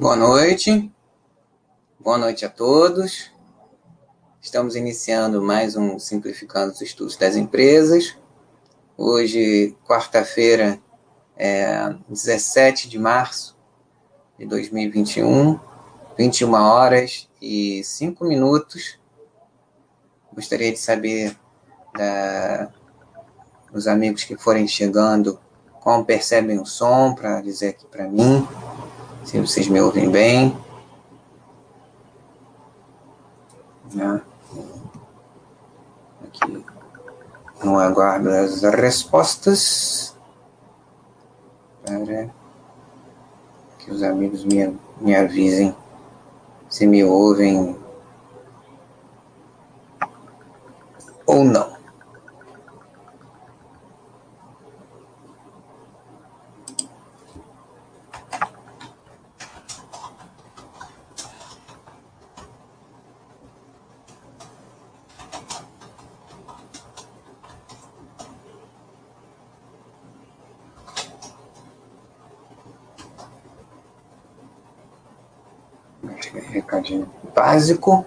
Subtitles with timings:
[0.00, 0.92] Boa noite.
[1.98, 3.32] Boa noite a todos.
[4.40, 8.16] Estamos iniciando mais um Simplificando os Estudos das Empresas.
[8.96, 10.78] Hoje, quarta-feira,
[11.36, 13.58] é 17 de março
[14.38, 15.58] de 2021,
[16.16, 19.00] 21 horas e 5 minutos.
[20.32, 21.36] Gostaria de saber
[21.92, 22.72] da,
[23.72, 25.40] dos amigos que forem chegando
[25.80, 28.46] como percebem o som, para dizer aqui para mim,
[29.28, 30.56] se vocês me ouvem bem.
[33.92, 34.22] Né?
[36.24, 36.64] Aqui,
[37.62, 40.16] não aguardo as respostas
[41.84, 42.30] para
[43.78, 45.76] que os amigos me, me avisem
[46.66, 47.78] se me ouvem
[51.26, 51.77] ou não.
[77.58, 78.06] Básico.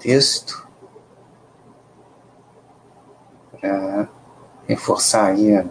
[0.00, 0.68] Texto.
[3.60, 4.08] Para
[4.66, 5.64] reforçar aí a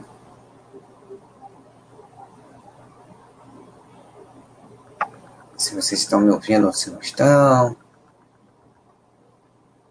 [5.58, 7.76] se vocês estão me ouvindo ou se não estão.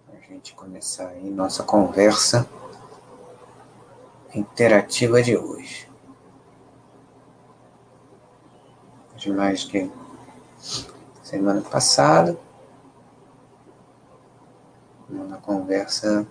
[0.08, 2.48] A gente começar aí nossa conversa
[4.34, 5.88] interativa de hoje.
[9.16, 9.99] De mais que
[11.22, 12.38] semana passada.
[15.09, 16.26] Uma conversa.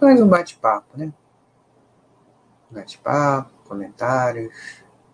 [0.00, 1.12] Mais um bate-papo, né?
[2.70, 4.52] Bate-papo, comentários,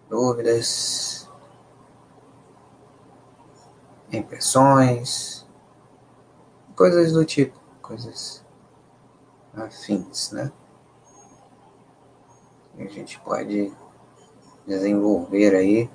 [0.09, 1.31] dúvidas,
[4.13, 5.47] impressões,
[6.77, 8.45] coisas do tipo, coisas
[9.55, 10.53] afins, né?
[12.77, 13.73] E a gente pode
[14.67, 15.91] desenvolver aí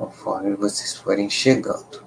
[0.00, 2.02] conforme vocês forem chegando.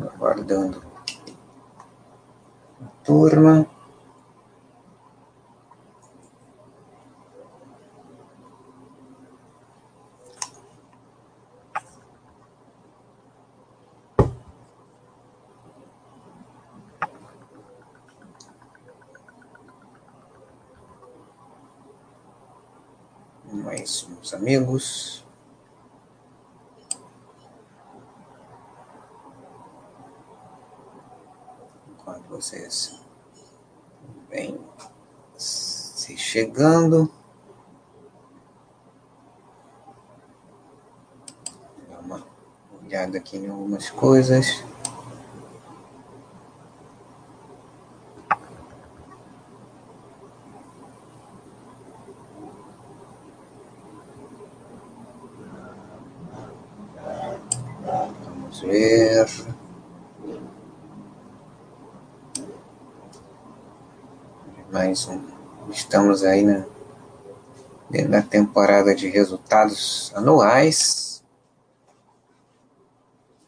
[0.00, 0.82] Aguardando
[2.82, 3.73] a turma.
[24.24, 25.24] Meus amigos.
[31.90, 33.04] Enquanto vocês
[34.30, 34.58] vêm
[35.36, 37.12] se chegando.
[41.90, 42.26] Dar uma
[42.82, 44.64] olhada aqui em algumas coisas.
[58.54, 59.26] Vamos ver.
[65.70, 66.64] Estamos aí na,
[68.08, 71.22] na temporada de resultados anuais.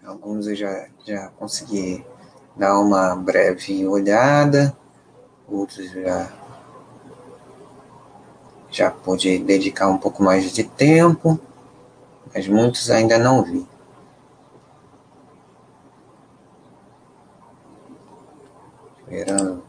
[0.04, 2.04] Alguns eu já, já consegui
[2.56, 4.76] dar uma breve olhada,
[5.48, 6.32] outros já
[8.70, 11.40] já pude dedicar um pouco mais de tempo,
[12.34, 13.66] mas muitos ainda não vi.
[18.98, 19.62] Esperando.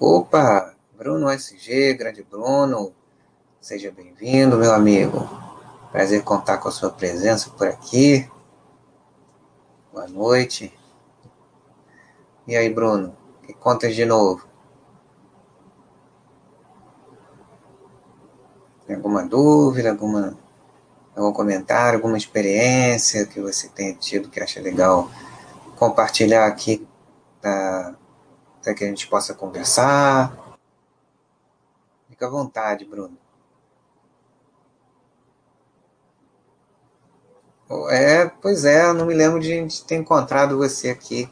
[0.00, 0.75] Opa!
[1.06, 2.92] Bruno SG, grande Bruno,
[3.60, 5.20] seja bem-vindo, meu amigo.
[5.92, 8.28] Prazer contar com a sua presença por aqui.
[9.92, 10.76] Boa noite.
[12.44, 14.48] E aí, Bruno, que contas de novo?
[18.84, 20.36] Tem alguma dúvida, alguma,
[21.14, 25.08] algum comentário, alguma experiência que você tenha tido que acha legal
[25.76, 26.84] compartilhar aqui
[27.40, 27.94] para
[28.76, 30.45] que a gente possa conversar?
[32.16, 33.18] Fica à vontade, Bruno.
[37.90, 41.30] É, pois é, não me lembro de a gente ter encontrado você aqui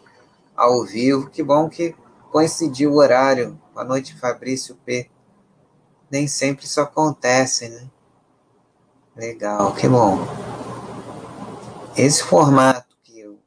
[0.54, 1.30] ao vivo.
[1.30, 1.96] Que bom que
[2.30, 3.58] coincidiu o horário.
[3.72, 5.08] Boa noite, Fabrício P.
[6.10, 7.88] Nem sempre isso acontece, né?
[9.16, 10.18] Legal, que bom.
[11.96, 13.38] Esse formato que eu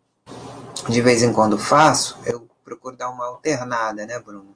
[0.90, 4.56] de vez em quando faço, eu procuro dar uma alternada, né, Bruno?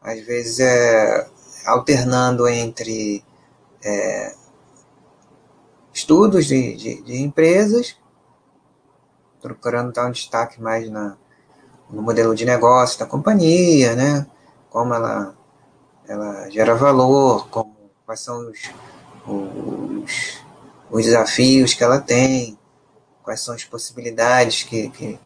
[0.00, 1.28] Às vezes é
[1.64, 3.24] alternando entre
[3.82, 4.34] é,
[5.92, 7.96] estudos de, de, de, empresas,
[9.40, 11.16] procurando dar um destaque mais na,
[11.90, 14.26] no modelo de negócio da companhia, né?
[14.70, 15.34] Como ela,
[16.08, 18.70] ela gera valor, como, quais são os,
[19.26, 20.40] os,
[20.90, 22.58] os desafios que ela tem,
[23.22, 25.20] quais são as possibilidades que, que,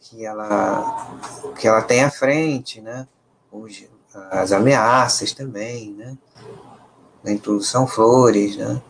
[0.00, 1.18] que, ela,
[1.58, 3.06] que ela tem à frente, né?
[3.50, 3.82] Os,
[4.30, 6.16] as ameaças também, né?
[7.42, 8.80] Tudo são flores, né?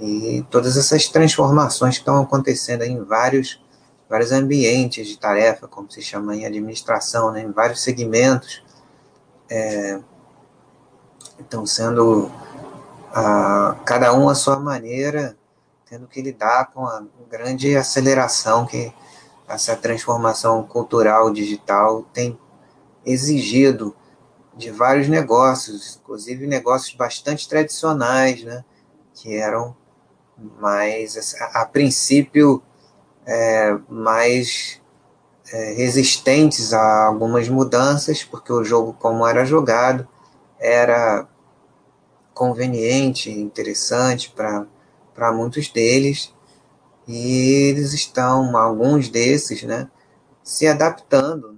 [0.00, 3.62] E todas essas transformações que estão acontecendo em vários,
[4.08, 7.42] vários ambientes de tarefa, como se chama em administração, né?
[7.42, 8.62] em vários segmentos,
[9.50, 10.00] é,
[11.38, 12.30] estão sendo
[13.12, 15.36] a, cada um à sua maneira,
[15.84, 18.90] tendo que lidar com a grande aceleração que
[19.46, 22.38] essa transformação cultural digital tem
[23.04, 23.94] exigido
[24.56, 28.64] de vários negócios, inclusive negócios bastante tradicionais, né,
[29.14, 29.76] que eram
[30.58, 32.62] mais, a, princípio,
[33.26, 34.80] é, mais
[35.52, 40.08] é, resistentes a algumas mudanças, porque o jogo, como era jogado,
[40.58, 41.28] era
[42.34, 46.34] conveniente, interessante para muitos deles,
[47.06, 49.90] e eles estão, alguns desses, né,
[50.42, 51.49] se adaptando,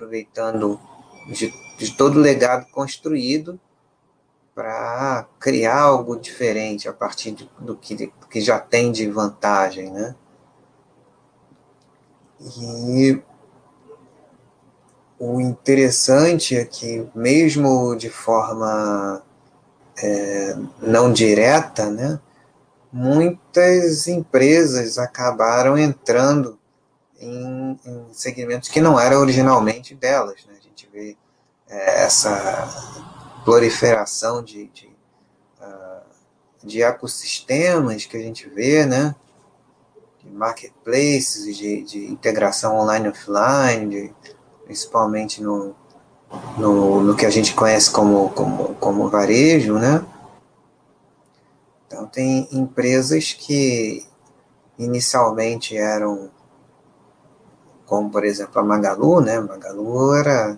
[0.00, 0.80] aproveitando
[1.28, 3.60] de, de todo o legado construído
[4.54, 9.90] para criar algo diferente a partir de, do, que, do que já tem de vantagem,
[9.90, 10.14] né?
[12.40, 13.22] E
[15.18, 19.22] o interessante é que, mesmo de forma
[20.02, 22.18] é, não direta, né,
[22.90, 26.58] muitas empresas acabaram entrando
[27.20, 30.44] em, em segmentos que não eram originalmente delas.
[30.46, 30.54] Né?
[30.58, 31.16] A gente vê
[31.68, 32.68] é, essa
[33.44, 34.86] proliferação de, de,
[35.60, 36.02] uh,
[36.64, 39.14] de ecossistemas que a gente vê, né?
[40.22, 44.14] de marketplaces, de, de integração online e offline, de,
[44.64, 45.74] principalmente no,
[46.56, 50.04] no, no que a gente conhece como, como, como varejo, né?
[51.86, 54.06] Então, tem empresas que
[54.78, 56.30] inicialmente eram,
[57.90, 59.40] como por exemplo a Magalu, né?
[59.40, 60.56] Magalu era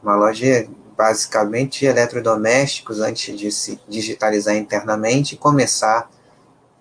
[0.00, 6.08] uma loja basicamente de eletrodomésticos antes de se digitalizar internamente e começar,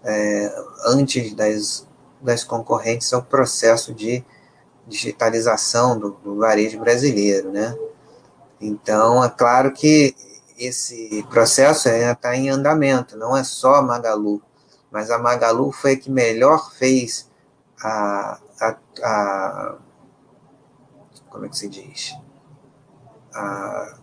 [0.04, 0.54] é,
[0.86, 1.88] antes das,
[2.22, 4.24] das concorrentes, o processo de
[4.86, 7.76] digitalização do, do varejo brasileiro, né?
[8.62, 10.14] Então, é claro que
[10.60, 14.40] esse processo ainda está em andamento, não é só a Magalu,
[14.92, 17.28] mas a Magalu foi a que melhor fez
[17.81, 19.75] a, a, a
[21.30, 22.16] como é que se diz?
[23.33, 23.97] A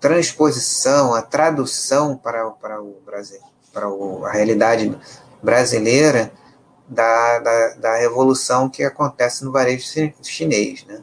[0.00, 3.40] transposição, a tradução para, para o Brasil,
[3.72, 4.98] para o, a realidade
[5.42, 6.32] brasileira
[6.88, 9.86] da, da, da revolução que acontece no varejo
[10.22, 11.02] chinês, né?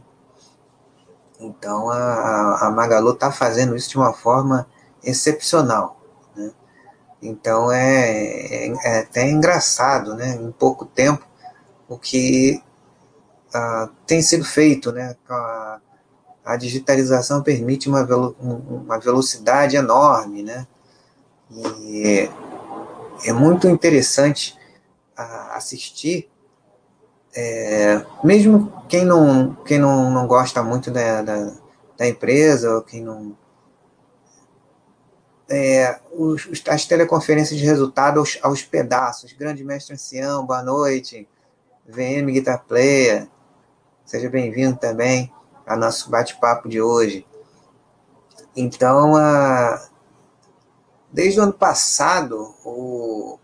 [1.40, 4.68] Então a, a Magalu está fazendo isso de uma forma
[5.02, 5.98] excepcional.
[6.36, 6.52] Né?
[7.22, 10.36] Então é, é, é, até engraçado, né?
[10.36, 11.26] em pouco tempo,
[11.90, 12.62] o que
[13.54, 14.92] uh, tem sido feito.
[14.92, 15.16] Né?
[15.28, 15.80] A,
[16.46, 20.44] a digitalização permite uma, velo, uma velocidade enorme.
[20.44, 20.66] Né?
[21.52, 22.30] E
[23.26, 24.58] é muito interessante
[25.18, 26.30] uh, assistir
[27.36, 31.54] é, mesmo quem não, quem não, não gosta muito da, da,
[31.98, 33.38] da empresa, ou quem não.
[35.48, 39.34] É, os, as teleconferências de resultado aos, aos pedaços.
[39.34, 41.28] Grande mestre ancião, boa noite.
[41.90, 43.28] VM Guitar Player,
[44.06, 45.34] seja bem-vindo também
[45.66, 47.26] ao nosso bate-papo de hoje.
[48.56, 49.90] Então, a,
[51.12, 53.40] desde o ano passado, o,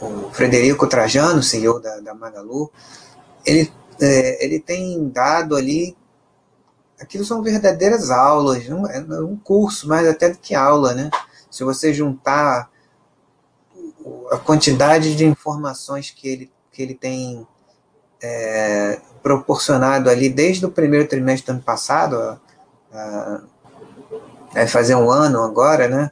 [0.00, 2.70] o Frederico Trajano, CEO da, da Magalu,
[3.44, 5.94] ele, é, ele tem dado ali.
[6.98, 11.10] Aquilo são verdadeiras aulas, um, é um curso mais até do que aula, né?
[11.50, 12.70] Se você juntar
[14.30, 17.46] a quantidade de informações que ele, que ele tem
[18.22, 22.40] é, proporcionado ali desde o primeiro trimestre do ano passado,
[22.92, 23.40] a,
[24.52, 26.10] vai fazer um ano agora, né?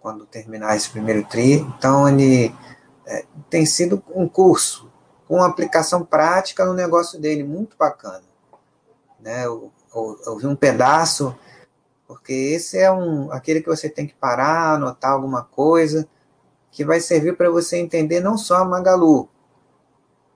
[0.00, 1.54] Quando terminar esse primeiro tri.
[1.54, 2.54] Então, ele
[3.06, 4.90] é, tem sido um curso
[5.26, 8.22] com aplicação prática no negócio dele, muito bacana.
[9.18, 9.46] Né?
[9.46, 11.34] Eu, eu, eu, vi um pedaço,
[12.06, 16.06] porque esse é um aquele que você tem que parar, anotar alguma coisa,
[16.72, 19.28] que vai servir para você entender não só a Magalu,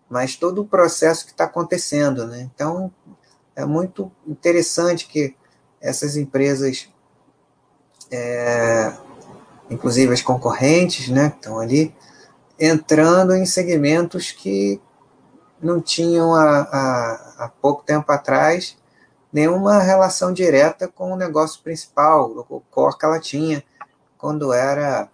[0.08, 2.26] mas todo o processo que está acontecendo.
[2.26, 2.48] Né?
[2.54, 2.92] Então,
[3.56, 5.34] é muito interessante que
[5.80, 6.88] essas empresas,
[8.10, 8.92] é,
[9.70, 11.94] inclusive as concorrentes, né, estão ali,
[12.60, 14.80] entrando em segmentos que
[15.60, 18.76] não tinham há pouco tempo atrás
[19.32, 23.62] nenhuma relação direta com o negócio principal, o core que ela tinha
[24.16, 25.10] quando era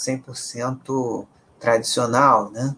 [0.00, 1.26] 100%
[1.58, 2.74] tradicional, né?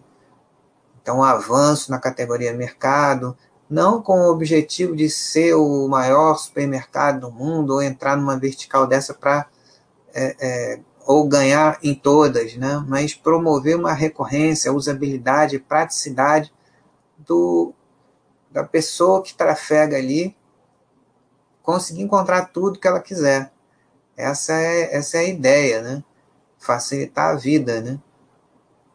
[1.01, 3.37] Então, um avanço na categoria mercado,
[3.69, 8.85] não com o objetivo de ser o maior supermercado do mundo ou entrar numa vertical
[8.87, 9.47] dessa para
[10.13, 12.83] é, é, ou ganhar em todas, né?
[12.87, 16.53] mas promover uma recorrência, usabilidade, praticidade
[17.17, 17.73] do,
[18.51, 20.35] da pessoa que trafega ali
[21.61, 23.51] conseguir encontrar tudo que ela quiser.
[24.15, 26.03] Essa é, essa é a ideia, né?
[26.63, 27.99] Facilitar a vida, né?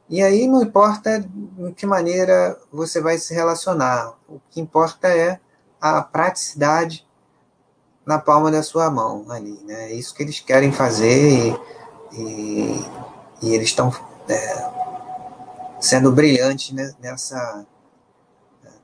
[0.09, 4.15] E aí não importa de que maneira você vai se relacionar.
[4.27, 5.39] O que importa é
[5.81, 7.07] a praticidade
[8.07, 9.91] na palma da sua mão ali, né?
[9.91, 11.55] É isso que eles querem fazer
[12.11, 12.85] e, e,
[13.43, 13.95] e eles estão
[14.29, 14.71] é,
[15.79, 17.67] sendo brilhantes nessa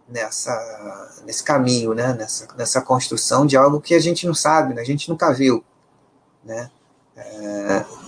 [0.07, 2.13] nessa nesse caminho, né?
[2.13, 4.83] Nessa, nessa construção de algo que a gente não sabe, né?
[4.83, 5.65] a gente nunca viu,
[6.45, 6.71] né?
[7.17, 8.04] É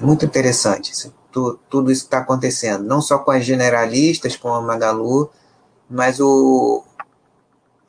[0.00, 4.52] muito interessante isso, tu, tudo isso que está acontecendo, não só com as generalistas, com
[4.52, 5.30] a Magalu,
[5.88, 6.84] mas o,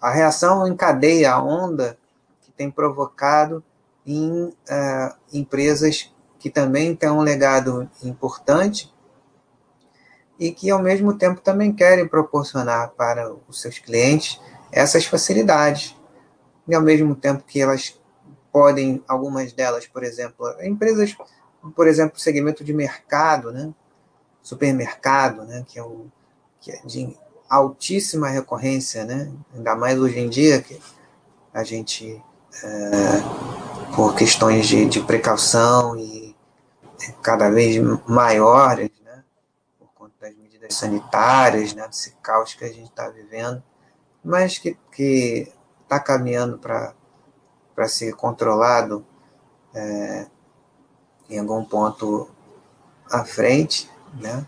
[0.01, 1.97] a reação em cadeia, a onda
[2.41, 3.63] que tem provocado
[4.05, 8.93] em uh, empresas que também têm um legado importante
[10.39, 14.39] e que, ao mesmo tempo, também querem proporcionar para os seus clientes
[14.71, 15.95] essas facilidades.
[16.65, 17.99] E, ao mesmo tempo que elas
[18.51, 21.15] podem, algumas delas, por exemplo, empresas,
[21.75, 23.73] por exemplo, segmento de mercado, né?
[24.41, 25.63] supermercado, né?
[25.67, 26.09] que, é um,
[26.59, 27.15] que é de
[27.49, 29.31] altíssima recorrência, né?
[29.53, 30.79] ainda mais hoje em dia, que
[31.53, 32.21] a gente,
[32.63, 36.35] é, por questões de, de precaução e
[37.21, 38.89] cada vez maiores,
[40.69, 43.61] sanitárias, né, desse caos que a gente está vivendo,
[44.23, 45.51] mas que
[45.83, 49.05] está caminhando para ser controlado
[49.73, 50.27] é,
[51.29, 52.27] em algum ponto
[53.09, 54.45] à frente, né?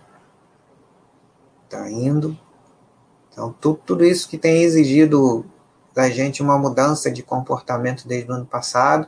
[1.66, 2.38] Está indo.
[3.32, 5.46] Então, tudo, tudo isso que tem exigido
[5.94, 9.08] da gente uma mudança de comportamento desde o ano passado,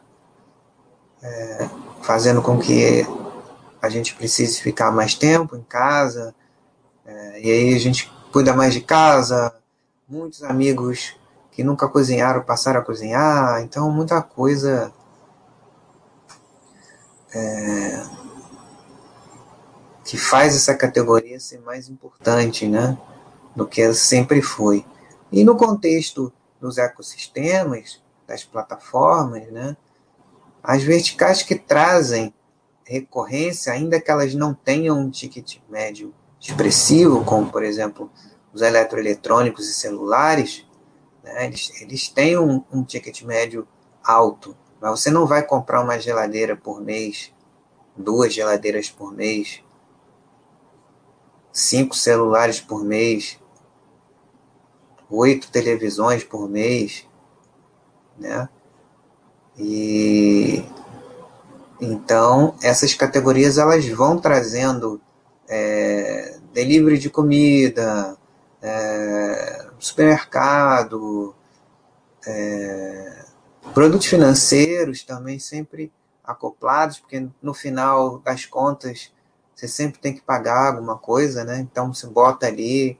[1.21, 1.69] é,
[2.01, 3.05] fazendo com que
[3.81, 6.33] a gente precise ficar mais tempo em casa,
[7.05, 9.53] é, e aí a gente cuida mais de casa,
[10.07, 11.15] muitos amigos
[11.51, 14.91] que nunca cozinharam passaram a cozinhar, então muita coisa
[17.33, 18.03] é,
[20.03, 22.97] que faz essa categoria ser mais importante, né,
[23.55, 24.85] do que sempre foi.
[25.31, 29.75] E no contexto dos ecossistemas, das plataformas, né,
[30.61, 32.33] as verticais que trazem
[32.85, 38.11] recorrência, ainda que elas não tenham um ticket médio expressivo, como por exemplo
[38.53, 40.65] os eletroeletrônicos e celulares,
[41.23, 43.67] né, eles, eles têm um, um ticket médio
[44.03, 47.31] alto, mas você não vai comprar uma geladeira por mês,
[47.95, 49.63] duas geladeiras por mês,
[51.53, 53.39] cinco celulares por mês,
[55.09, 57.07] oito televisões por mês,
[58.19, 58.49] né?
[59.57, 60.65] E
[61.79, 64.99] então essas categorias elas vão trazendo
[65.47, 68.17] é, delivery de comida,
[68.61, 71.33] é, supermercado,
[72.27, 73.23] é,
[73.73, 75.91] produtos financeiros também sempre
[76.23, 79.11] acoplados, porque no final das contas
[79.55, 81.59] você sempre tem que pagar alguma coisa, né?
[81.59, 82.99] Então você bota ali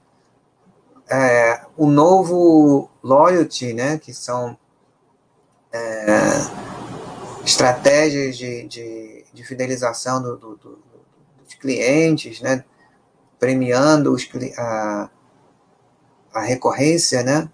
[1.09, 3.97] é, o novo loyalty, né?
[3.97, 4.57] Que são
[5.71, 6.05] é,
[7.43, 10.83] estratégias de, de, de fidelização do, do, do
[11.59, 12.63] clientes, né?
[13.43, 15.09] premiando os, a,
[16.33, 17.49] a recorrência, né?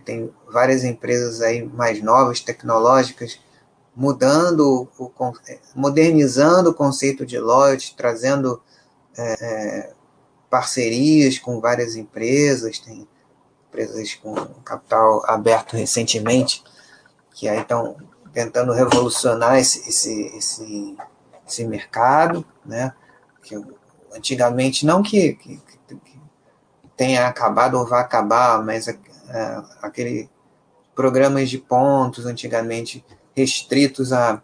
[0.00, 3.38] Tem várias empresas aí mais novas, tecnológicas,
[3.94, 5.12] mudando, o,
[5.74, 8.62] modernizando o conceito de loyalty, trazendo
[9.16, 9.92] é, é,
[10.50, 13.08] parcerias com várias empresas, tem
[13.68, 16.62] empresas com capital aberto recentemente,
[17.34, 17.96] que aí estão
[18.32, 20.96] tentando revolucionar esse, esse, esse,
[21.46, 22.92] esse mercado, né?
[23.42, 23.54] que
[24.14, 25.56] antigamente, não que, que,
[25.88, 26.20] que
[26.96, 28.88] tenha acabado ou vá acabar, mas
[29.28, 30.30] é, aquele
[30.94, 33.04] programas de pontos antigamente
[33.36, 34.42] restritos a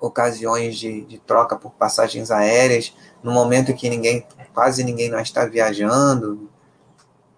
[0.00, 5.28] ocasiões de, de, troca por passagens aéreas, no momento em que ninguém, quase ninguém mais
[5.28, 6.48] está viajando,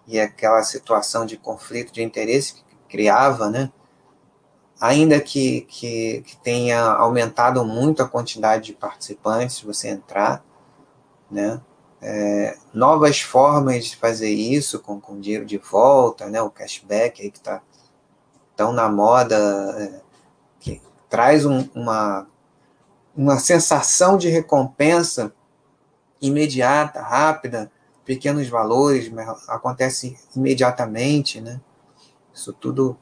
[0.05, 3.71] e aquela situação de conflito de interesse que criava, né?
[4.79, 10.43] Ainda que, que, que tenha aumentado muito a quantidade de participantes, se você entrar,
[11.31, 11.59] né?
[12.01, 16.41] É, novas formas de fazer isso com, com dinheiro de volta, né?
[16.41, 17.61] O cashback aí que está
[18.55, 19.35] tão na moda,
[19.79, 20.01] é,
[20.59, 22.27] que traz um, uma,
[23.15, 25.33] uma sensação de recompensa
[26.21, 27.71] imediata, rápida,
[28.05, 29.11] pequenos valores,
[29.47, 31.59] acontece imediatamente, né?
[32.33, 32.97] Isso tudo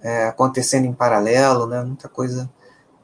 [0.00, 1.82] é, acontecendo em paralelo, né?
[1.82, 2.50] Muita coisa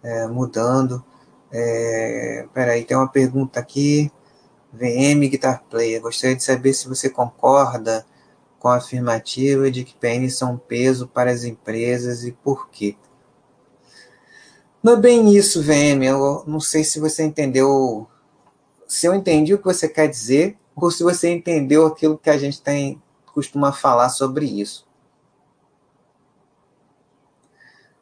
[0.03, 1.05] é, mudando.
[1.51, 4.13] É, peraí, tem uma pergunta aqui.
[4.75, 6.01] VM Guitar Player.
[6.01, 8.05] Gostaria de saber se você concorda
[8.59, 12.97] com a afirmativa de que PN são um peso para as empresas e por quê.
[14.83, 16.03] Não é bem isso, VM.
[16.05, 18.09] Eu não sei se você entendeu
[18.87, 22.37] se eu entendi o que você quer dizer ou se você entendeu aquilo que a
[22.37, 24.87] gente tem costuma falar sobre isso.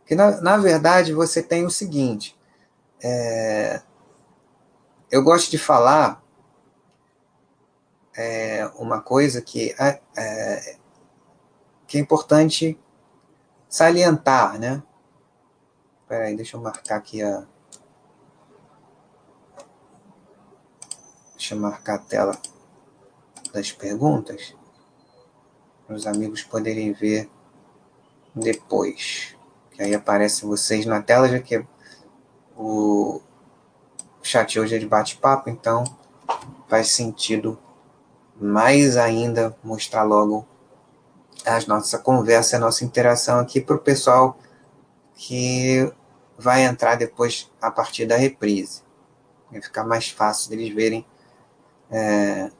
[0.07, 2.37] Que na, na verdade você tem o seguinte:
[3.03, 3.81] é,
[5.11, 6.22] eu gosto de falar
[8.17, 10.77] é, uma coisa que é, é,
[11.87, 12.79] que é importante
[13.69, 14.83] salientar, né?
[16.09, 17.47] Peraí, deixa eu marcar aqui a,
[21.43, 22.39] Deixa eu marcar a tela
[23.53, 24.55] das perguntas
[25.85, 27.29] para os amigos poderem ver
[28.33, 29.35] depois.
[29.73, 31.67] Que aí aparece vocês na tela, já que
[32.57, 33.21] o
[34.23, 35.83] chat hoje é de bate-papo, então
[36.69, 37.59] faz sentido
[38.41, 40.47] mais ainda mostrar logo
[41.45, 44.39] a nossa conversa, a nossa interação aqui para o pessoal
[45.15, 45.93] que
[46.39, 48.83] vai entrar depois a partir da reprise.
[49.51, 51.07] Vai ficar mais fácil deles verem
[51.91, 52.51] é,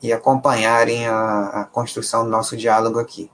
[0.00, 3.30] e acompanharem a, a, construção do nosso diálogo aqui.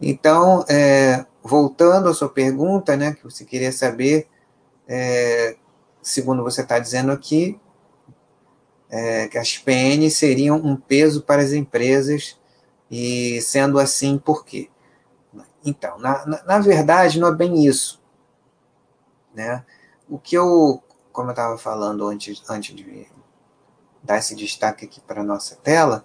[0.00, 4.28] Então, é, voltando à sua pergunta, né, que você queria saber,
[4.86, 5.56] é,
[6.00, 7.60] segundo você está dizendo aqui,
[8.90, 12.38] é, que as PN seriam um peso para as empresas,
[12.90, 14.70] e sendo assim, por quê?
[15.64, 18.00] Então, na, na, na verdade, não é bem isso.
[19.34, 19.64] Né?
[20.08, 23.06] O que eu, como eu estava falando antes, antes de
[24.02, 26.04] dar esse destaque aqui para a nossa tela,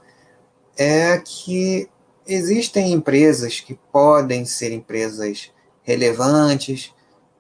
[0.76, 1.89] é que
[2.26, 5.52] existem empresas que podem ser empresas
[5.84, 6.93] relevantes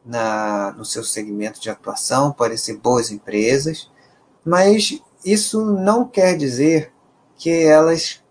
[0.05, 3.89] na, no seu segmento de atuação, podem ser boas empresas,
[4.45, 6.91] mas isso não quer dizer
[7.37, 8.23] que elas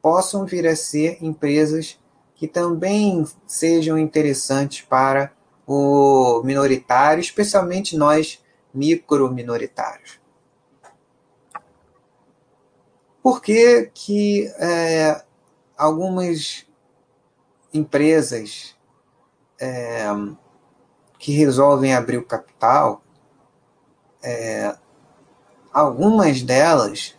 [0.00, 1.98] possam vir a ser empresas
[2.34, 5.32] que também sejam interessantes para
[5.66, 10.20] o minoritário, especialmente nós micro minoritários.
[13.22, 15.24] Por que, que é,
[15.76, 16.64] algumas
[17.74, 18.76] empresas
[19.60, 20.04] é,
[21.18, 23.02] que resolvem abrir o capital,
[24.22, 24.76] é,
[25.76, 27.14] algumas delas,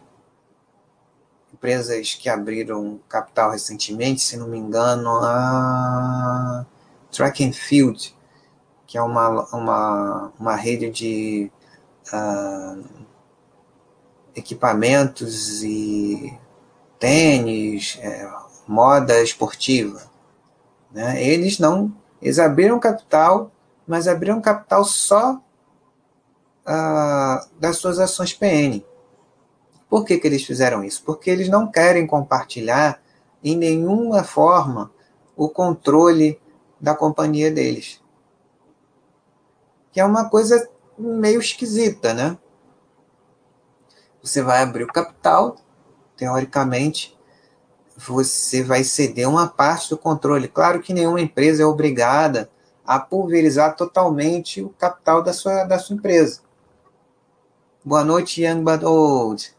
[1.54, 6.66] empresas que abriram capital recentemente, se não me engano, a
[7.12, 8.16] Track and Field,
[8.88, 11.52] que é uma, uma, uma rede de
[12.12, 12.84] uh,
[14.36, 16.36] equipamentos e
[16.98, 18.28] tênis, é,
[18.68, 20.02] moda esportiva.
[20.92, 21.24] Né?
[21.24, 23.52] Eles não, eles abriram capital,
[23.88, 25.40] mas abriram capital só
[27.60, 28.84] das suas ações PN.
[29.90, 31.02] Por que, que eles fizeram isso?
[31.06, 33.02] Porque eles não querem compartilhar
[33.44, 34.92] em nenhuma forma
[35.36, 36.40] o controle
[36.80, 38.02] da companhia deles.
[39.92, 42.38] Que é uma coisa meio esquisita, né?
[44.22, 45.56] Você vai abrir o capital,
[46.18, 47.18] teoricamente,
[47.96, 50.50] você vai ceder uma parte do controle.
[50.50, 52.50] Claro que nenhuma empresa é obrigada
[52.86, 56.47] a pulverizar totalmente o capital da sua, da sua empresa.
[57.88, 59.56] Boa noite, Young But Old.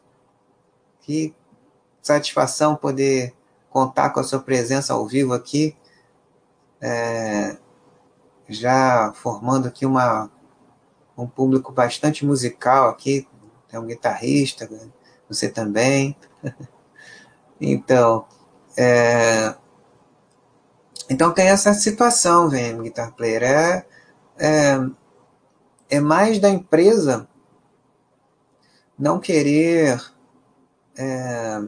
[1.00, 1.34] Que
[2.02, 3.34] satisfação poder
[3.70, 5.74] contar com a sua presença ao vivo aqui.
[6.78, 7.56] É,
[8.46, 10.30] já formando aqui uma,
[11.16, 13.26] um público bastante musical aqui,
[13.66, 14.68] tem um guitarrista,
[15.26, 16.14] você também.
[17.58, 18.26] então,
[18.76, 19.54] é,
[21.08, 23.42] então tem essa situação, VM Guitar Player.
[23.42, 23.86] É,
[24.36, 24.90] é,
[25.88, 27.26] é mais da empresa
[28.98, 30.02] não querer
[30.96, 31.62] é,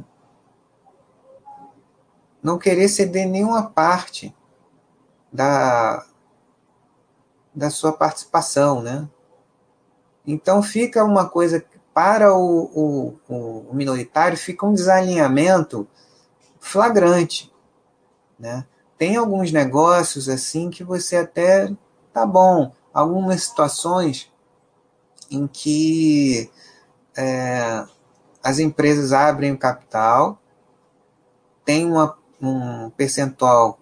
[2.43, 4.35] não querer ceder nenhuma parte
[5.33, 6.05] da,
[7.55, 9.09] da sua participação, né?
[10.27, 11.65] Então fica uma coisa
[11.95, 15.87] para o, o, o minoritário fica um desalinhamento
[16.59, 17.53] flagrante,
[18.39, 18.67] né?
[18.99, 21.73] Tem alguns negócios assim que você até
[22.13, 24.31] tá bom, algumas situações
[25.31, 26.51] em que
[27.21, 27.85] é,
[28.43, 30.41] as empresas abrem o capital,
[31.65, 33.79] tem uma, um percentual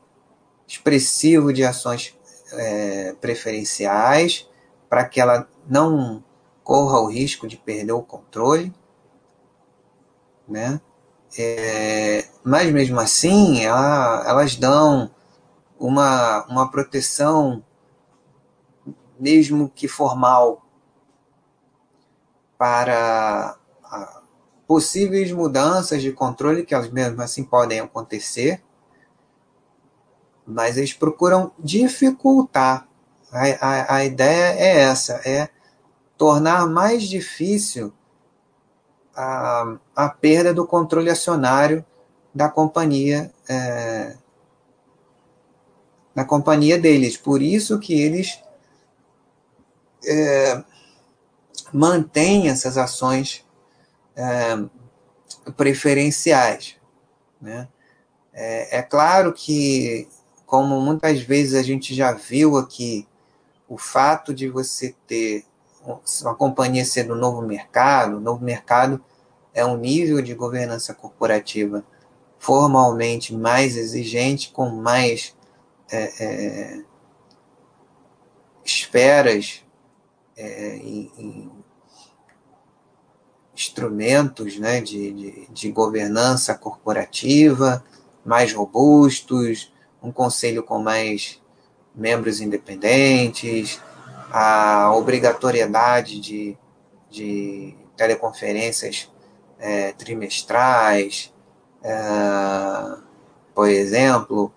[0.66, 2.18] expressivo de ações
[2.52, 4.48] é, preferenciais
[4.88, 6.22] para que ela não
[6.64, 8.74] corra o risco de perder o controle,
[10.48, 10.80] né?
[11.38, 15.10] É, mas mesmo assim, ela, elas dão
[15.78, 17.62] uma, uma proteção,
[19.20, 20.62] mesmo que formal,
[22.58, 23.56] para
[24.66, 28.62] possíveis mudanças de controle que mesmo assim podem acontecer,
[30.46, 32.86] mas eles procuram dificultar.
[33.32, 35.48] A, a, a ideia é essa, é
[36.16, 37.92] tornar mais difícil
[39.14, 41.84] a, a perda do controle acionário
[42.34, 44.16] da companhia é,
[46.14, 47.16] da companhia deles.
[47.16, 48.42] Por isso que eles
[50.04, 50.64] é,
[51.72, 53.44] mantêm essas ações
[54.16, 54.56] é,
[55.56, 56.76] preferenciais.
[57.40, 57.68] Né?
[58.32, 60.08] É, é claro que,
[60.46, 63.06] como muitas vezes a gente já viu aqui,
[63.68, 65.44] o fato de você ter
[66.22, 69.02] uma companhia ser do novo mercado, o novo mercado
[69.54, 71.84] é um nível de governança corporativa
[72.38, 75.36] formalmente mais exigente, com mais
[75.90, 76.84] é, é,
[78.64, 79.64] esferas
[80.36, 81.50] é, e, e,
[83.58, 87.84] instrumentos né, de, de, de governança corporativa
[88.24, 91.40] mais robustos, um conselho com mais
[91.92, 93.80] membros independentes,
[94.30, 96.56] a obrigatoriedade de,
[97.10, 99.10] de teleconferências
[99.58, 101.32] é, trimestrais,
[101.82, 102.96] é,
[103.54, 104.52] por exemplo,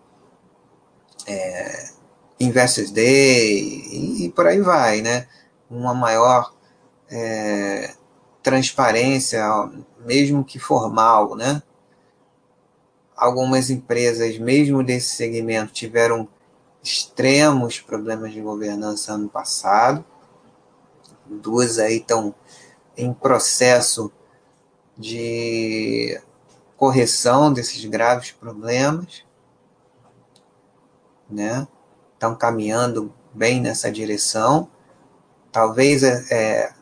[1.25, 1.89] é,
[2.39, 5.27] Investors Day e, e, por aí vai, né?
[5.69, 6.53] Uma maior
[7.09, 7.93] é,
[8.41, 9.43] transparência,
[10.05, 11.61] mesmo que formal, né?
[13.15, 16.27] Algumas empresas, mesmo desse segmento, tiveram
[16.83, 20.03] extremos problemas de governança ano passado.
[21.25, 22.33] Duas aí estão
[22.97, 24.11] em processo
[24.97, 26.19] de
[26.75, 29.23] correção desses graves problemas,
[31.29, 31.67] né?
[32.13, 34.67] Estão caminhando bem nessa direção.
[35.51, 36.73] Talvez, é, é,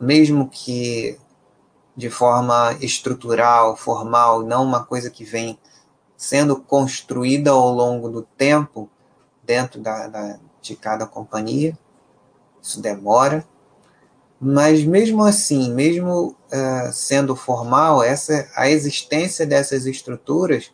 [0.00, 1.18] mesmo que
[1.96, 5.58] de forma estrutural, formal, não uma coisa que vem
[6.16, 8.88] sendo construída ao longo do tempo
[9.42, 11.76] dentro da, da de cada companhia.
[12.62, 13.44] Isso demora.
[14.40, 20.72] Mas mesmo assim, mesmo uh, sendo formal, essa, a existência dessas estruturas,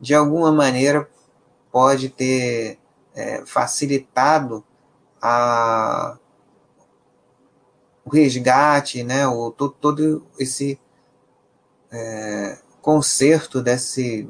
[0.00, 1.08] de alguma maneira,
[1.72, 2.78] pode ter
[3.14, 4.64] é, facilitado
[5.20, 6.16] a,
[8.08, 10.80] o resgate, né, o, todo, todo esse
[11.92, 14.28] é, conserto desse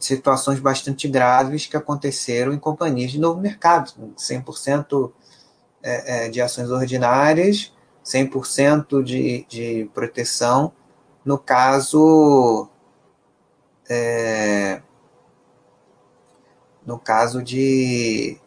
[0.00, 5.12] situações bastante graves que aconteceram em companhias de novo mercado, 100%
[5.82, 7.72] é, é, de ações ordinárias,
[8.04, 10.72] 100% de, de proteção,
[11.24, 12.68] no caso
[13.90, 14.82] é,
[16.86, 18.38] no caso de,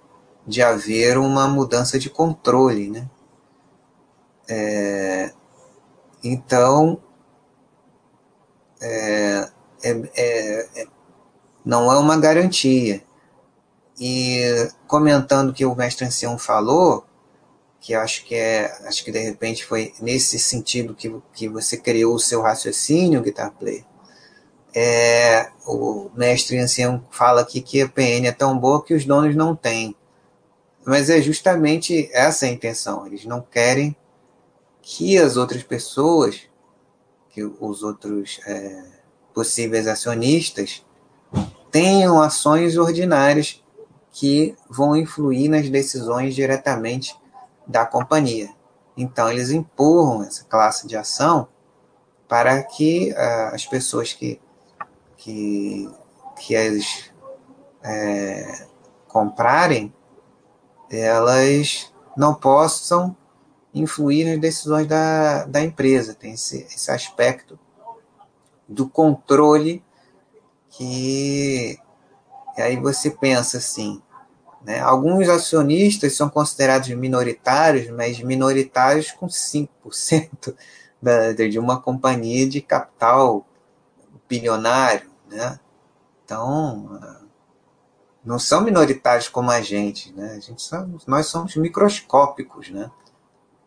[0.47, 3.09] de haver uma mudança de controle, né?
[4.53, 5.31] É,
[6.21, 7.01] então,
[8.81, 9.49] é,
[9.81, 9.91] é,
[10.75, 10.87] é
[11.63, 13.01] não é uma garantia.
[13.97, 17.05] E comentando o que o mestre ancião falou,
[17.79, 22.15] que acho que é, acho que de repente foi nesse sentido que, que você criou
[22.15, 23.85] o seu raciocínio, Guitar Player.
[24.75, 29.33] É, o mestre ancião fala aqui que a PN é tão boa que os donos
[29.33, 29.95] não têm.
[30.85, 33.05] Mas é justamente essa a intenção.
[33.05, 33.95] Eles não querem
[34.81, 36.41] que as outras pessoas,
[37.29, 38.83] que os outros é,
[39.33, 40.85] possíveis acionistas,
[41.71, 43.63] tenham ações ordinárias
[44.11, 47.17] que vão influir nas decisões diretamente
[47.65, 48.49] da companhia.
[48.97, 51.47] Então, eles empurram essa classe de ação
[52.27, 54.41] para que uh, as pessoas que,
[55.15, 55.89] que,
[56.37, 57.11] que eles
[57.83, 58.67] é,
[59.07, 59.93] comprarem,
[60.89, 63.15] elas não possam
[63.73, 66.13] influir nas decisões da, da empresa.
[66.13, 67.59] Tem esse, esse aspecto
[68.67, 69.83] do controle
[70.69, 71.77] que
[72.57, 74.01] aí você pensa assim,
[74.63, 74.79] né?
[74.79, 80.55] Alguns acionistas são considerados minoritários, mas minoritários com 5%
[81.01, 83.45] da, de uma companhia de capital
[84.29, 85.59] bilionário, né?
[86.23, 86.99] Então,
[88.23, 90.35] não são minoritários como a gente, né?
[90.37, 92.89] A gente somos, nós somos microscópicos, né?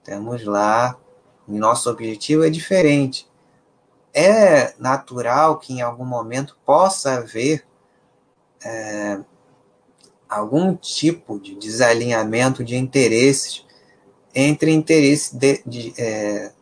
[0.05, 0.99] Temos lá,
[1.49, 3.29] o nosso objetivo é diferente.
[4.12, 7.67] É natural que em algum momento possa haver
[8.62, 9.19] é,
[10.29, 13.64] algum tipo de desalinhamento de interesses
[14.35, 16.53] entre interesses de, de, é,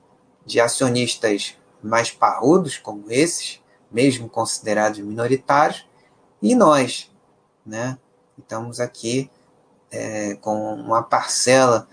[0.46, 5.86] de acionistas mais parrudos, como esses, mesmo considerados minoritários,
[6.40, 7.10] e nós,
[7.64, 7.98] né?
[8.38, 9.30] Estamos aqui
[9.90, 11.88] é, com uma parcela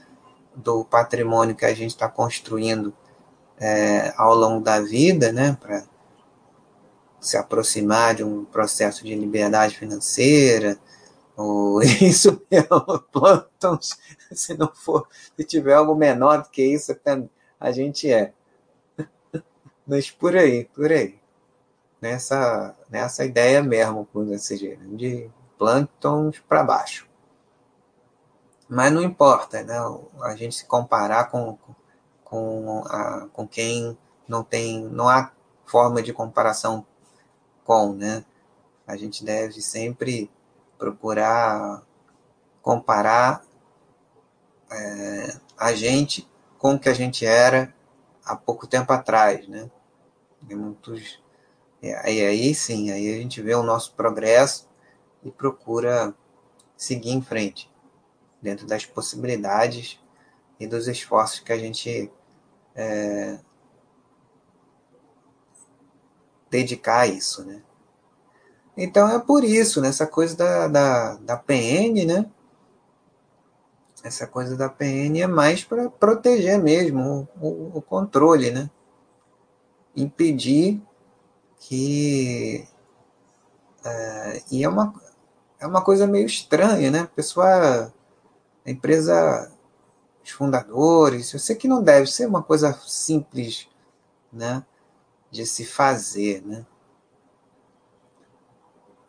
[0.55, 2.93] do patrimônio que a gente está construindo
[3.59, 5.57] é, ao longo da vida, né?
[5.59, 5.83] Para
[7.19, 10.79] se aproximar de um processo de liberdade financeira,
[11.35, 13.97] ou isso mesmo, plânctons,
[14.31, 15.07] se não for,
[15.37, 16.95] se tiver algo menor do que isso,
[17.59, 18.33] a gente é.
[19.85, 21.19] Mas por aí, por aí.
[22.01, 27.08] Nessa, nessa ideia mesmo, desse jeito, de plânctons para baixo.
[28.69, 29.75] Mas não importa, né?
[30.21, 31.57] A gente se comparar com,
[32.23, 35.31] com, a, com quem não tem, não há
[35.65, 36.85] forma de comparação
[37.65, 38.23] com, né?
[38.85, 40.31] A gente deve sempre
[40.77, 41.81] procurar
[42.61, 43.43] comparar
[44.71, 46.29] é, a gente
[46.59, 47.73] com o que a gente era
[48.23, 49.69] há pouco tempo atrás, né?
[50.47, 51.19] E muitos,
[51.81, 54.69] e aí sim, aí a gente vê o nosso progresso
[55.23, 56.13] e procura
[56.77, 57.69] seguir em frente
[58.41, 59.99] dentro das possibilidades
[60.59, 62.11] e dos esforços que a gente
[62.75, 63.39] é,
[66.49, 67.61] dedicar a isso, né?
[68.75, 72.25] Então é por isso, né, coisa da, da, da PN, né?
[74.03, 78.69] Essa coisa da PN é mais para proteger mesmo o, o, o, controle, né?
[79.95, 80.81] Impedir
[81.59, 82.65] que.
[83.83, 84.93] É, e é uma,
[85.59, 86.99] é uma coisa meio estranha, né?
[87.01, 87.93] A pessoa.
[88.65, 89.51] A empresa.
[90.23, 91.33] Os fundadores.
[91.33, 93.67] Eu sei que não deve ser uma coisa simples,
[94.31, 94.63] né?
[95.31, 96.65] De se fazer, né?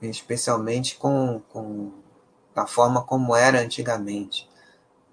[0.08, 1.92] especialmente com, com
[2.54, 4.48] a forma como era antigamente.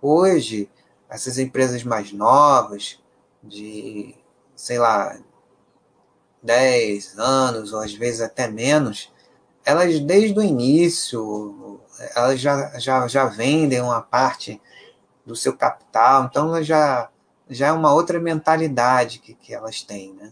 [0.01, 0.69] Hoje,
[1.09, 2.99] essas empresas mais novas,
[3.43, 4.15] de,
[4.55, 5.19] sei lá,
[6.41, 9.11] 10 anos, ou às vezes até menos,
[9.65, 11.76] elas desde o início,
[12.15, 14.61] elas já, já, já vendem uma parte
[15.25, 17.09] do seu capital, então elas já,
[17.49, 20.31] já é uma outra mentalidade que, que elas têm, né?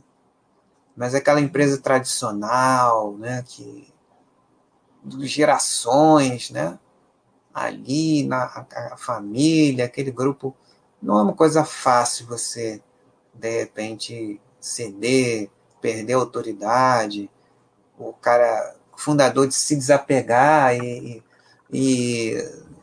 [0.95, 3.93] Mas aquela empresa tradicional, né, que
[5.21, 6.79] gerações, né?
[7.53, 10.55] Ali na a, família, aquele grupo,
[11.01, 12.81] não é uma coisa fácil você
[13.33, 15.49] de repente ceder,
[15.81, 17.29] perder autoridade,
[17.97, 21.23] o cara fundador de se desapegar e, e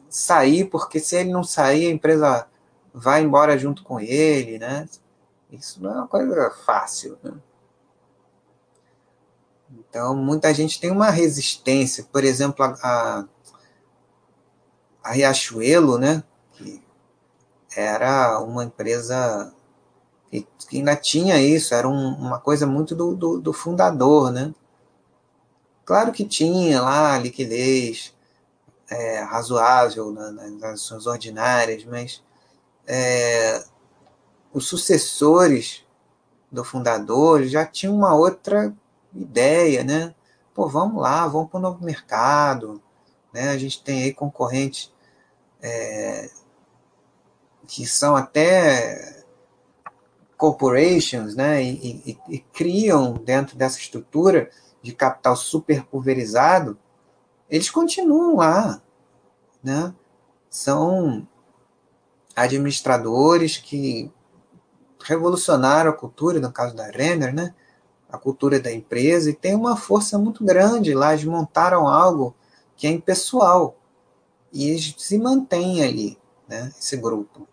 [0.08, 2.46] sair, porque se ele não sair, a empresa
[2.92, 4.88] vai embora junto com ele, né?
[5.50, 7.18] Isso não é uma coisa fácil.
[7.22, 7.32] Né?
[9.70, 12.06] Então, muita gente tem uma resistência.
[12.10, 13.24] Por exemplo, a,
[15.02, 16.22] a Riachuelo, né,
[16.56, 16.82] que
[17.76, 19.52] era uma empresa
[20.30, 24.54] que, que ainda tinha isso, era um, uma coisa muito do, do, do, fundador, né?
[25.84, 28.14] Claro que tinha lá liquidez
[28.92, 32.22] é, razoável nas ações ordinárias, mas
[32.86, 33.64] é,
[34.52, 35.84] os sucessores
[36.50, 38.74] do fundador já tinham uma outra
[39.14, 40.14] ideia, né?
[40.54, 42.82] Pô, vamos lá, vamos para o novo mercado,
[43.32, 43.50] né?
[43.50, 44.92] A gente tem aí concorrentes
[45.62, 46.30] é,
[47.66, 49.24] que são até
[50.36, 51.62] corporations, né?
[51.62, 54.50] E, e, e, criam dentro dessa estrutura
[54.82, 56.76] de capital super pulverizado,
[57.52, 58.82] eles continuam lá,
[59.62, 59.94] né?
[60.50, 61.28] São
[62.34, 64.10] administradores que
[65.04, 67.54] revolucionaram a cultura, no caso da Renner, né?
[68.12, 71.14] a cultura da empresa e tem uma força muito grande lá.
[71.14, 72.36] Eles montaram algo
[72.76, 73.74] que é impessoal
[74.52, 77.48] e eles se mantêm ali, né, esse grupo.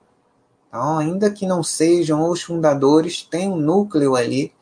[0.68, 4.54] Então, ainda que não sejam os fundadores, tem um núcleo ali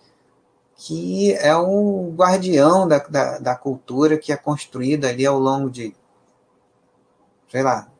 [0.77, 5.93] que é o guardião da, da, da cultura que é construída ali ao longo de,
[7.49, 7.91] sei lá,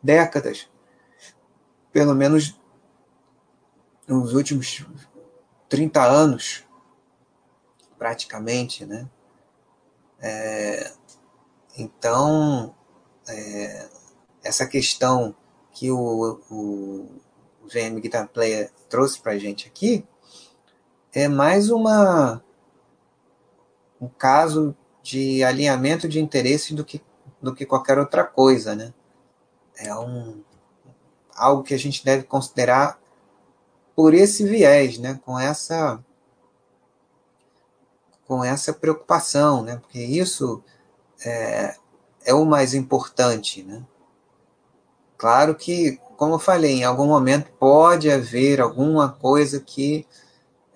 [0.00, 0.70] décadas.
[1.92, 2.56] Pelo menos
[4.06, 4.86] nos últimos
[5.68, 6.64] 30 anos,
[7.98, 9.08] praticamente, né?
[10.20, 10.92] É,
[11.76, 12.72] então,
[13.28, 13.88] é,
[14.44, 15.34] essa questão
[15.72, 17.00] que o, o,
[17.60, 20.06] o VM Guitar Player trouxe para a gente aqui
[21.12, 22.42] é mais uma
[24.00, 27.02] um caso de alinhamento de interesse do que,
[27.40, 28.94] do que qualquer outra coisa, né?
[29.76, 30.42] É um,
[31.34, 32.98] algo que a gente deve considerar
[33.94, 35.20] por esse viés, né?
[35.24, 36.02] Com essa
[38.26, 39.76] com essa preocupação, né?
[39.76, 40.62] Porque isso
[41.24, 41.76] é,
[42.24, 43.84] é o mais importante, né?
[45.18, 50.06] Claro que, como eu falei, em algum momento pode haver alguma coisa que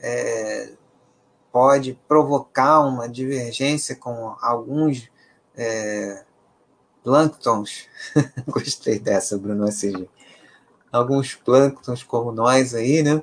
[0.07, 0.71] é,
[1.51, 5.11] pode provocar uma divergência com alguns
[5.57, 6.25] é,
[7.03, 7.89] plânctons.
[8.47, 10.09] Gostei dessa, Bruno, ou
[10.93, 13.23] alguns plânctons como nós aí, né?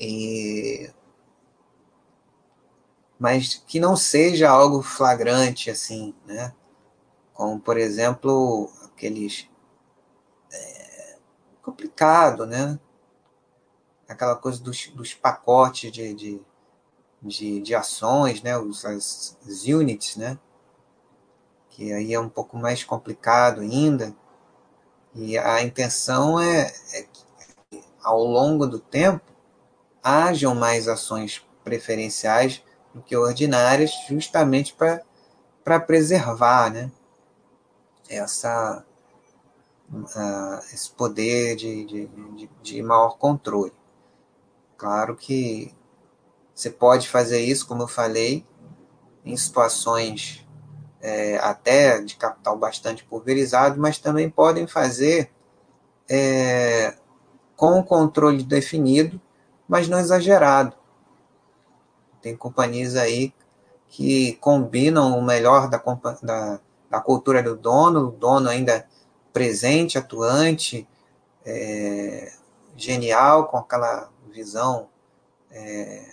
[0.00, 0.90] E
[3.18, 6.54] mas que não seja algo flagrante assim, né?
[7.34, 9.46] Como, por exemplo, aqueles.
[10.50, 11.16] É,
[11.62, 12.78] complicado, né?
[14.08, 16.42] Aquela coisa dos, dos pacotes de, de,
[17.22, 18.56] de, de ações, né?
[18.58, 20.38] Os, as, units, né?
[21.70, 24.14] Que aí é um pouco mais complicado ainda.
[25.14, 29.24] E a intenção é, é que, ao longo do tempo,
[30.02, 32.62] hajam mais ações preferenciais
[32.92, 34.74] do que ordinárias, justamente
[35.64, 36.92] para preservar né,
[38.08, 38.84] essa,
[39.90, 43.72] uh, esse poder de, de, de, de maior controle.
[44.76, 45.74] Claro que
[46.54, 48.46] você pode fazer isso, como eu falei,
[49.24, 50.46] em situações
[51.00, 55.30] é, até de capital bastante pulverizado, mas também podem fazer
[56.08, 56.94] é,
[57.56, 59.20] com o controle definido,
[59.68, 60.76] mas não exagerado.
[62.20, 63.34] Tem companhias aí
[63.88, 65.82] que combinam o melhor da,
[66.22, 66.60] da,
[66.90, 68.86] da cultura do dono, o dono ainda
[69.32, 70.88] presente, atuante,
[71.44, 72.32] é,
[72.76, 74.88] genial, com aquela visão
[75.50, 76.12] é,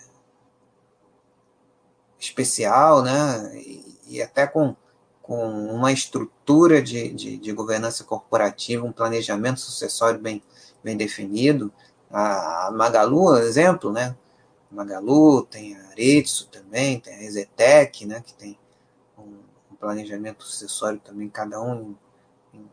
[2.18, 3.56] especial, né?
[3.56, 4.76] E, e, até com,
[5.20, 10.42] com uma estrutura de, de, de, governança corporativa, um planejamento sucessório bem,
[10.82, 11.72] bem definido.
[12.10, 14.14] A Magalu, exemplo, né?
[14.70, 18.58] Magalu, tem a Aretsu também, tem a Exetec, né, que tem
[19.18, 19.38] um,
[19.70, 21.94] um planejamento sucessório também, cada um
[22.54, 22.70] em,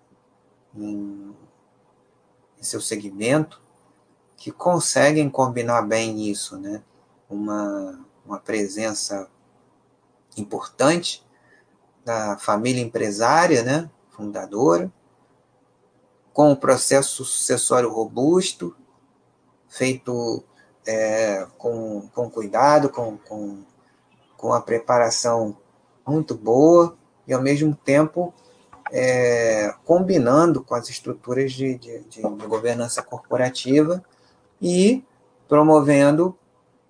[0.76, 1.36] em,
[2.58, 3.62] em, seu segmento,
[4.39, 6.82] que conseguem combinar bem isso, né?
[7.30, 9.30] Uma, uma presença
[10.38, 11.28] importante
[12.06, 14.91] da família empresária, né, fundadora,
[16.34, 18.75] com o processo sucessório robusto,
[19.67, 20.43] feito
[20.88, 23.63] é, com, com cuidado, com, com,
[24.38, 25.58] com a preparação
[26.08, 26.97] muito boa
[27.28, 28.34] e, ao mesmo tempo,
[28.91, 34.04] é, combinando com as estruturas de, de, de, governança corporativa
[34.62, 35.04] e
[35.48, 36.38] promovendo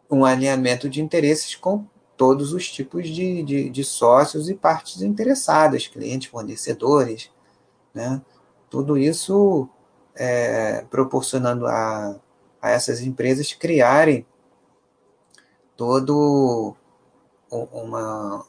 [0.09, 1.85] um alinhamento de interesses com
[2.17, 7.31] todos os tipos de, de, de sócios e partes interessadas, clientes, fornecedores,
[7.93, 8.21] né?
[8.69, 9.69] tudo isso
[10.15, 12.19] é, proporcionando a
[12.61, 14.25] a essas empresas criarem
[15.75, 16.75] todo
[17.49, 18.45] uma,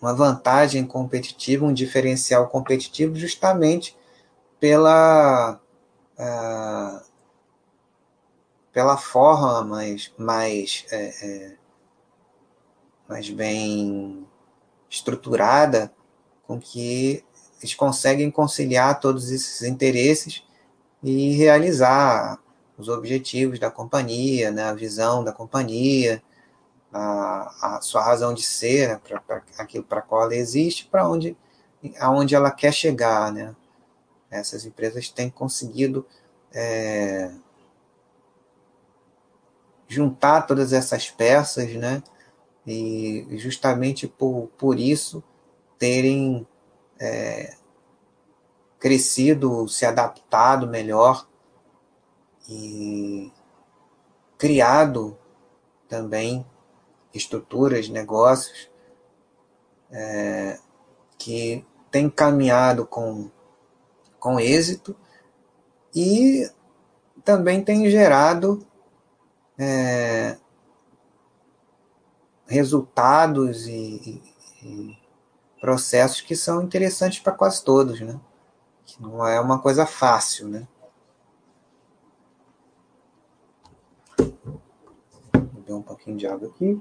[0.00, 3.96] uma vantagem competitiva, um diferencial competitivo, justamente
[4.58, 5.60] pela,
[6.18, 7.04] uh,
[8.74, 11.56] pela forma mais, mais, é, é,
[13.08, 14.26] mais bem
[14.90, 15.94] estruturada
[16.44, 17.24] com que
[17.60, 20.42] eles conseguem conciliar todos esses interesses
[21.00, 22.38] e realizar
[22.76, 26.20] os objetivos da companhia, né, a visão da companhia,
[26.92, 31.36] a, a sua razão de ser, né, para aquilo para qual ela existe, para onde,
[32.00, 33.54] aonde ela quer chegar, né?
[34.30, 36.04] Essas empresas têm conseguido
[36.52, 37.30] é,
[39.94, 42.02] juntar todas essas peças, né?
[42.66, 45.22] E justamente por, por isso
[45.78, 46.46] terem
[47.00, 47.54] é,
[48.78, 51.26] crescido, se adaptado melhor
[52.48, 53.30] e
[54.36, 55.16] criado
[55.88, 56.44] também
[57.12, 58.68] estruturas, negócios
[59.90, 60.58] é,
[61.16, 63.30] que têm caminhado com,
[64.18, 64.96] com êxito
[65.94, 66.50] e
[67.24, 68.66] também tem gerado
[69.58, 70.36] é,
[72.46, 74.22] resultados e,
[74.62, 74.98] e,
[75.60, 78.20] processos que são interessantes para quase todos, né?
[78.84, 80.68] Que não é uma coisa fácil, né?
[85.64, 86.80] beber um pouquinho de água aqui.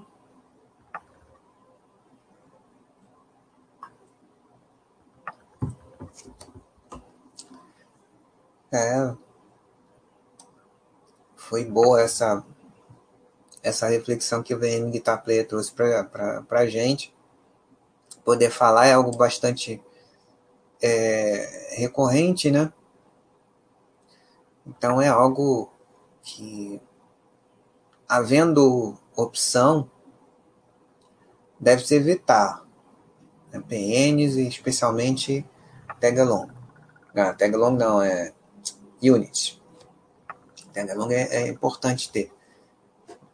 [8.72, 9.16] É,
[11.36, 12.44] foi boa essa
[13.64, 17.16] essa reflexão que o VM Guitar Player trouxe para a gente.
[18.24, 19.82] Poder falar é algo bastante
[20.82, 22.72] é, recorrente, né?
[24.68, 25.72] Então é algo
[26.22, 26.82] que,
[28.08, 29.90] havendo opção,
[31.60, 32.64] deve-se evitar
[33.52, 33.64] né?
[33.68, 35.46] PNs e especialmente
[36.00, 36.50] tagalong.
[37.16, 37.36] Ah,
[37.72, 38.34] não, é
[39.02, 39.62] units.
[40.74, 42.32] Tagalong é, é importante ter.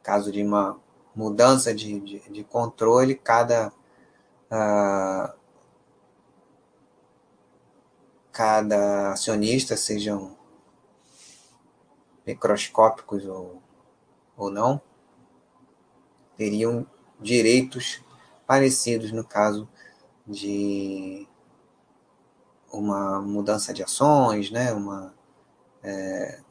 [0.09, 0.75] Caso de uma
[1.15, 3.71] mudança de, de, de controle, cada
[4.51, 5.31] uh,
[8.31, 10.35] cada acionista, sejam
[12.25, 13.61] microscópicos ou,
[14.35, 14.81] ou não,
[16.35, 16.87] teriam
[17.19, 18.03] direitos
[18.47, 19.69] parecidos no caso
[20.25, 21.27] de
[22.73, 25.13] uma mudança de ações, né, uma
[25.83, 26.41] é,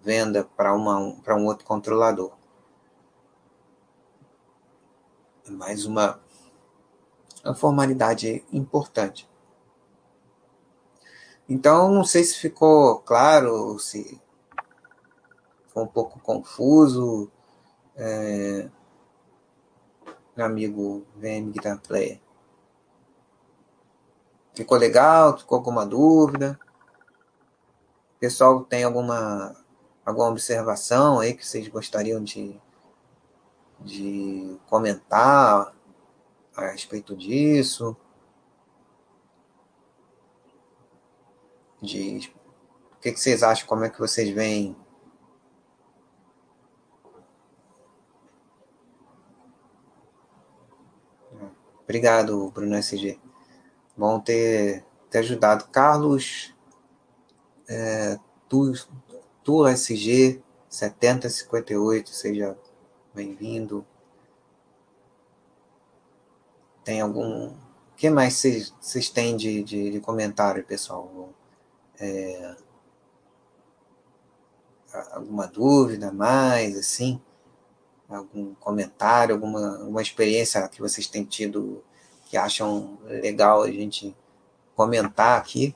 [0.00, 2.40] venda para um outro controlador.
[5.48, 6.20] Mais uma,
[7.44, 9.28] uma formalidade importante.
[11.48, 14.20] Então, não sei se ficou claro, se
[15.68, 17.30] foi um pouco confuso.
[17.96, 18.68] É,
[20.36, 22.20] meu amigo VM Guitar Player.
[24.54, 25.38] Ficou legal?
[25.38, 26.58] Ficou alguma dúvida?
[28.16, 29.54] O pessoal tem alguma,
[30.04, 32.58] alguma observação aí que vocês gostariam de,
[33.84, 35.74] de comentar
[36.56, 37.96] a respeito disso?
[41.80, 42.30] De
[42.94, 43.66] o que, que vocês acham?
[43.66, 44.76] Como é que vocês veem
[51.92, 53.20] Obrigado, Bruno SG.
[53.94, 55.68] Bom ter, ter ajudado.
[55.68, 56.54] Carlos,
[57.68, 58.18] é,
[58.48, 58.72] tu,
[59.44, 62.56] tu SG 7058, seja
[63.14, 63.86] bem-vindo.
[66.84, 67.48] Tem algum.
[67.48, 68.42] O que mais
[68.80, 71.30] vocês têm de, de, de, comentário, pessoal?
[72.00, 72.56] É,
[75.12, 77.20] alguma dúvida mais, assim?
[78.14, 81.82] algum comentário, alguma, alguma experiência que vocês têm tido
[82.26, 84.16] que acham legal a gente
[84.74, 85.74] comentar aqui.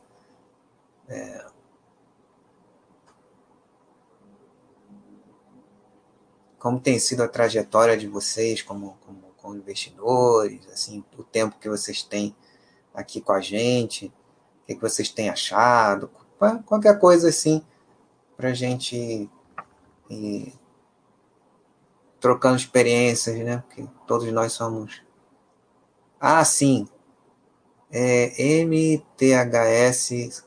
[1.09, 1.47] É,
[6.67, 11.69] como tem sido a trajetória de vocês como, como, como, investidores, assim, o tempo que
[11.69, 12.35] vocês têm
[12.93, 16.11] aqui com a gente, o que, que vocês têm achado,
[16.65, 17.65] qualquer coisa assim,
[18.37, 19.31] para a gente
[20.11, 20.55] ir
[22.19, 23.63] trocando experiências, né?
[23.69, 25.01] Porque todos nós somos.
[26.19, 26.89] Ah, sim.
[27.93, 30.45] É MTHS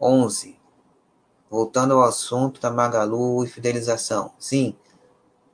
[0.00, 0.58] 11.
[1.50, 4.32] Voltando ao assunto da Magalu e fidelização.
[4.38, 4.74] Sim.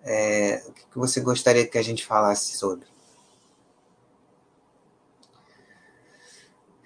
[0.04, 2.86] É, o que você gostaria que a gente falasse sobre?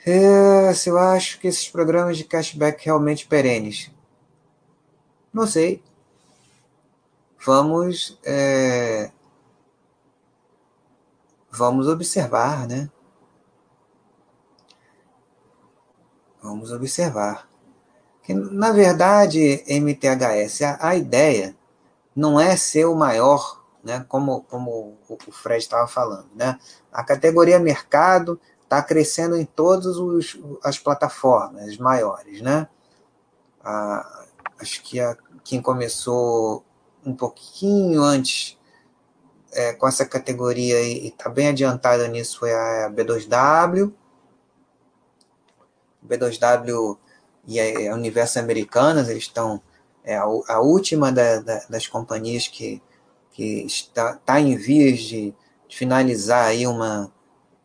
[0.05, 3.91] É, se eu acho que esses programas de cashback realmente perenes.
[5.33, 5.83] Não sei
[7.47, 9.13] vamos é,
[11.51, 12.91] vamos observar, né?
[16.43, 17.49] Vamos observar.
[18.23, 21.56] Que, na verdade, MTHS, a, a ideia
[22.17, 24.05] não é ser o maior, né?
[24.09, 26.59] Como, como o Fred estava falando, né?
[26.91, 29.97] A categoria mercado está crescendo em todas
[30.65, 32.67] as plataformas maiores, né?
[33.63, 34.25] A,
[34.59, 36.65] acho que a, quem começou
[37.05, 38.59] um pouquinho antes
[39.53, 43.93] é, com essa categoria e está bem adiantada nisso foi a B2W.
[46.07, 46.99] B2W
[47.47, 49.63] e a Universo Americanas, eles estão.
[50.07, 52.81] É a, a última da, da, das companhias que,
[53.33, 55.35] que está, está em vias de,
[55.69, 57.13] de, finalizar aí uma,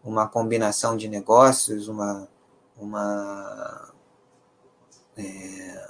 [0.04, 2.28] uma combinação de negócios, uma,
[2.76, 3.94] uma
[5.16, 5.88] é,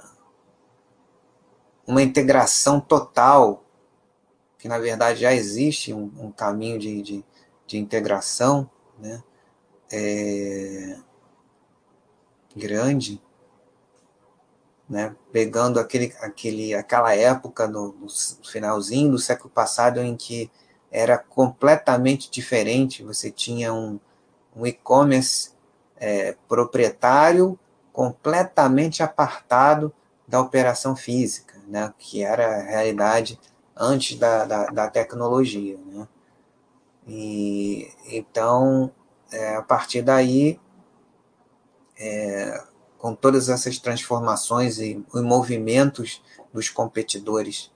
[1.86, 3.64] uma integração total,
[4.58, 7.24] que na verdade já existe um, um caminho de, de,
[7.66, 9.22] de, integração né,
[9.90, 10.98] é,
[12.54, 13.22] grande,
[14.92, 18.08] né, pegando aquele, aquele, aquela época no, no
[18.44, 20.50] finalzinho do século passado em que
[20.90, 23.98] era completamente diferente, você tinha um,
[24.54, 25.52] um e-commerce
[25.96, 27.58] é, proprietário
[27.92, 29.92] completamente apartado
[30.28, 33.40] da operação física né, que era a realidade
[33.74, 35.78] antes da, da, da tecnologia.
[35.86, 36.08] Né?
[37.06, 38.92] E, então,
[39.32, 40.60] é, a partir daí,
[41.98, 42.62] é,
[43.02, 46.22] com todas essas transformações e, e movimentos
[46.54, 47.68] dos competidores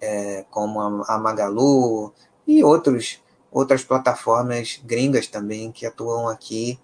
[0.00, 2.10] é, como a, a Magalu
[2.46, 6.80] e outros, outras plataformas gringas também que atuam aqui,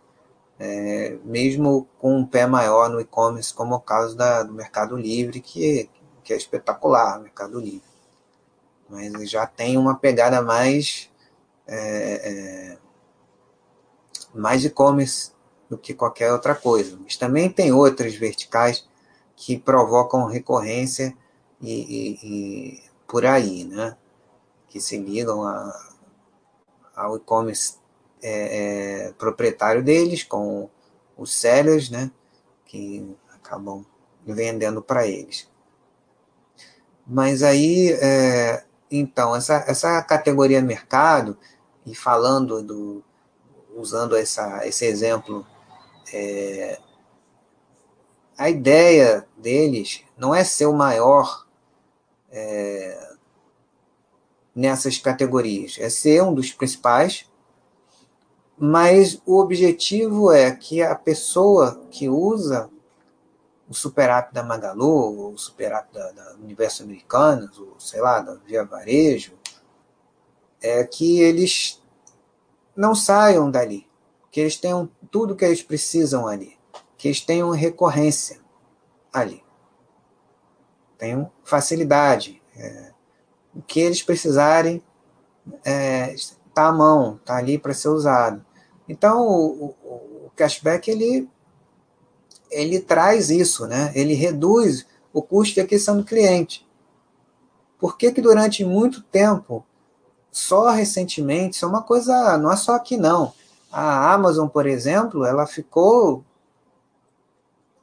[0.61, 5.41] é, mesmo com um pé maior no e-commerce, como o caso da, do Mercado Livre,
[5.41, 5.89] que,
[6.22, 7.89] que é espetacular, o Mercado Livre.
[8.86, 11.11] Mas já tem uma pegada mais,
[11.66, 12.78] é, é
[14.34, 15.38] mais e-commerce
[15.69, 16.99] do que qualquer outra coisa.
[17.03, 18.87] Mas também tem outras verticais
[19.37, 21.16] que provocam recorrência
[21.61, 23.97] e, e, e por aí, né?
[24.69, 25.95] Que se ligam a,
[26.95, 27.77] ao e-commerce
[28.23, 30.69] é, é, proprietário deles, com
[31.16, 32.11] os sellers, né?
[32.64, 33.85] Que acabam
[34.27, 35.49] vendendo para eles.
[37.07, 41.39] Mas aí, é, então, essa, essa categoria mercado,
[41.87, 43.03] e falando do,
[43.75, 45.47] usando essa, esse exemplo,
[46.12, 46.78] é,
[48.36, 51.46] a ideia deles não é ser o maior
[52.30, 53.16] é,
[54.54, 57.28] nessas categorias, é ser um dos principais,
[58.56, 62.68] mas o objetivo é que a pessoa que usa
[63.68, 68.20] o Super App da Magalu, o Super App da, da Universo Americanas, ou sei lá,
[68.20, 69.34] da Via Varejo,
[70.61, 71.80] é que eles
[72.74, 73.88] não saiam dali,
[74.31, 76.57] que eles tenham tudo que eles precisam ali,
[76.97, 78.41] que eles tenham recorrência
[79.12, 79.43] ali,
[80.99, 82.93] tenham facilidade, é,
[83.55, 84.83] o que eles precisarem
[85.47, 86.14] está é,
[86.53, 88.45] tá à mão, está ali para ser usado.
[88.89, 91.29] Então, o, o, o, cashback ele,
[92.51, 93.93] ele traz isso, né?
[93.95, 96.66] ele reduz o custo de aquisição do cliente.
[97.79, 99.64] Por que, que durante muito tempo,
[100.31, 103.33] só recentemente, isso é uma coisa, não é só aqui não,
[103.71, 106.25] a Amazon, por exemplo, ela ficou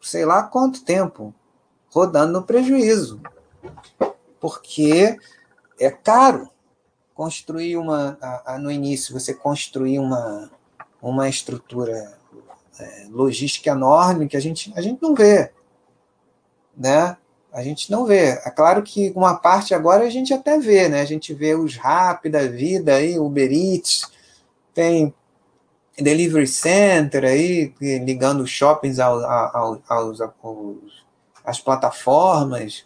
[0.05, 1.33] sei lá quanto tempo
[1.89, 3.19] rodando no prejuízo.
[4.39, 5.17] Porque
[5.79, 6.49] é caro
[7.13, 8.17] construir uma.
[8.21, 10.51] A, a, no início, você construir uma,
[11.01, 12.17] uma estrutura
[12.79, 15.51] é, logística enorme que a gente, a gente não vê.
[16.77, 17.17] Né?
[17.51, 18.39] A gente não vê.
[18.45, 21.01] É claro que uma parte agora a gente até vê, né?
[21.01, 24.11] A gente vê os rápida vida aí, Uber Eats,
[24.73, 25.13] tem
[25.97, 31.05] delivery center aí, ligando shoppings ao, ao, aos, aos,
[31.43, 32.85] às plataformas.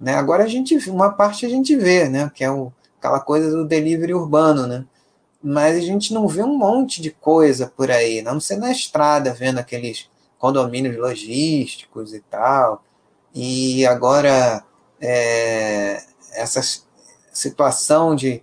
[0.00, 0.14] Né?
[0.14, 2.30] Agora a gente, uma parte a gente vê, né?
[2.34, 4.84] Que é o, aquela coisa do delivery urbano, né?
[5.42, 9.32] Mas a gente não vê um monte de coisa por aí, não sei na estrada
[9.32, 12.82] vendo aqueles condomínios logísticos e tal.
[13.34, 14.64] E agora
[15.00, 16.60] é, essa
[17.32, 18.42] situação de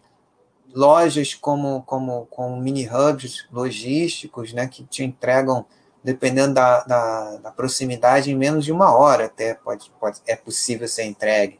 [0.76, 5.65] lojas como, como, como mini hubs logísticos, né, que te entregam,
[6.03, 10.88] dependendo da, da, da, proximidade, em menos de uma hora até pode, pode, é possível
[10.88, 11.59] ser entregue.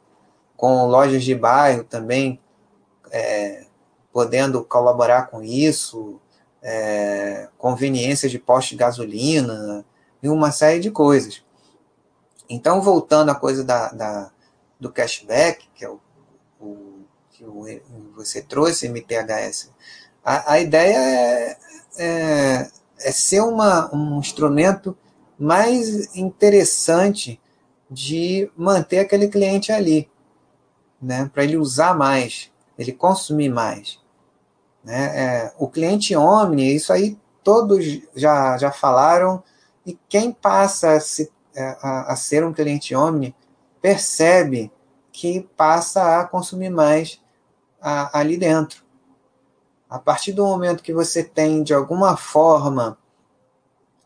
[0.58, 2.40] Com lojas de bairro também
[3.12, 3.66] é,
[4.12, 6.20] podendo colaborar com isso,
[6.62, 9.86] é, conveniência de posto de gasolina
[10.22, 11.44] e uma série de coisas.
[12.50, 14.32] Então, voltando à coisa da, da
[14.80, 16.00] do cashback, que é o
[17.38, 17.82] que
[18.16, 19.72] você trouxe, MTHS,
[20.24, 21.58] a, a ideia é,
[21.98, 24.98] é, é ser uma, um instrumento
[25.38, 27.40] mais interessante
[27.92, 30.10] de manter aquele cliente ali,
[31.02, 34.00] né, para ele usar mais, ele consumir mais.
[34.84, 35.12] Né?
[35.16, 39.44] É, o cliente Omni, isso aí todos já, já falaram,
[39.86, 43.36] e quem passa a, se, é, a, a ser um cliente Omni
[43.82, 44.72] percebe
[45.12, 47.22] que passa a consumir mais
[47.86, 48.84] a, ali dentro.
[49.88, 52.98] A partir do momento que você tem, de alguma forma,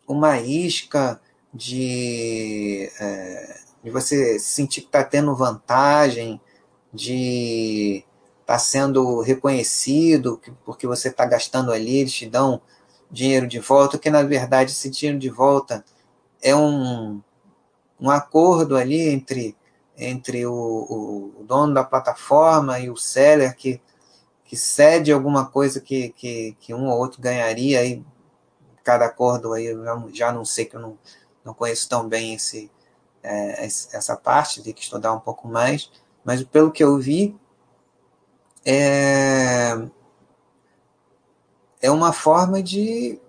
[0.06, 1.22] uma isca
[1.54, 6.42] de, é, de você sentir que está tendo vantagem,
[6.94, 8.04] de
[8.42, 12.62] estar tá sendo reconhecido porque você está gastando ali, eles te dão
[13.10, 15.86] dinheiro de volta, que na verdade esse dinheiro de volta
[16.42, 17.22] é um,
[18.00, 19.56] um acordo ali entre
[20.00, 20.54] entre o,
[21.40, 23.82] o, dono da plataforma e o seller que,
[24.46, 28.04] que cede alguma coisa que, que, que um ou outro ganharia aí
[28.84, 29.84] cada acordo aí eu
[30.14, 30.98] já, não sei que eu não,
[31.44, 32.72] não conheço tão bem esse,
[33.22, 35.92] é, essa parte, tem que estudar um pouco mais,
[36.24, 37.38] mas pelo que eu vi
[38.66, 39.78] é,
[41.82, 43.20] é uma forma de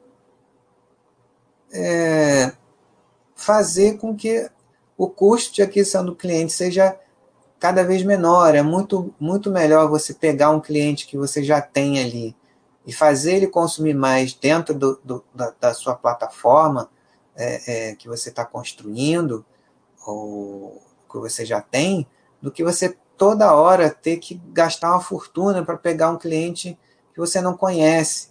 [1.72, 2.52] é,
[3.34, 4.50] fazer com que
[5.00, 6.94] o custo de aquisição do cliente seja
[7.58, 8.54] cada vez menor.
[8.54, 12.36] É muito, muito melhor você pegar um cliente que você já tem ali
[12.84, 16.90] e fazer ele consumir mais dentro do, do, da, da, sua plataforma
[17.34, 19.42] é, é, que você está construindo
[20.06, 22.06] ou que você já tem,
[22.42, 26.78] do que você toda hora ter que gastar uma fortuna para pegar um cliente
[27.14, 28.28] que você não conhece.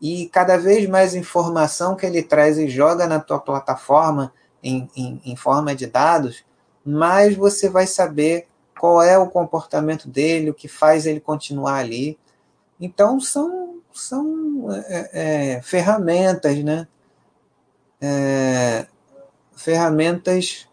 [0.00, 4.32] E cada vez mais informação que ele traz e joga na tua plataforma
[4.62, 6.44] em, em, em forma de dados,
[6.84, 8.46] mais você vai saber
[8.78, 12.18] qual é o comportamento dele, o que faz ele continuar ali.
[12.80, 15.10] Então, são, são é,
[15.56, 16.88] é, ferramentas, né?
[18.00, 18.86] É,
[19.54, 20.66] ferramentas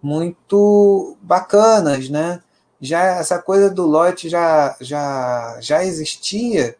[0.00, 2.42] muito bacanas, né?
[2.80, 6.76] Já essa coisa do lote já, já, já existia,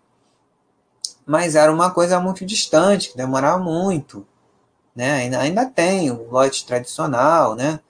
[1.24, 4.26] mas era uma coisa muito distante, demorava muito.
[4.94, 5.12] Né?
[5.12, 7.80] Ainda, ainda tem o lote tradicional, né?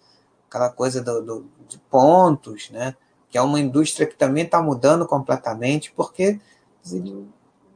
[0.48, 2.94] aquela coisa do, do, de pontos, né?
[3.32, 6.38] que é uma indústria que também está mudando completamente, porque,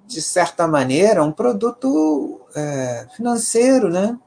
[0.07, 4.19] de certa maneira, é um produto é, financeiro, né?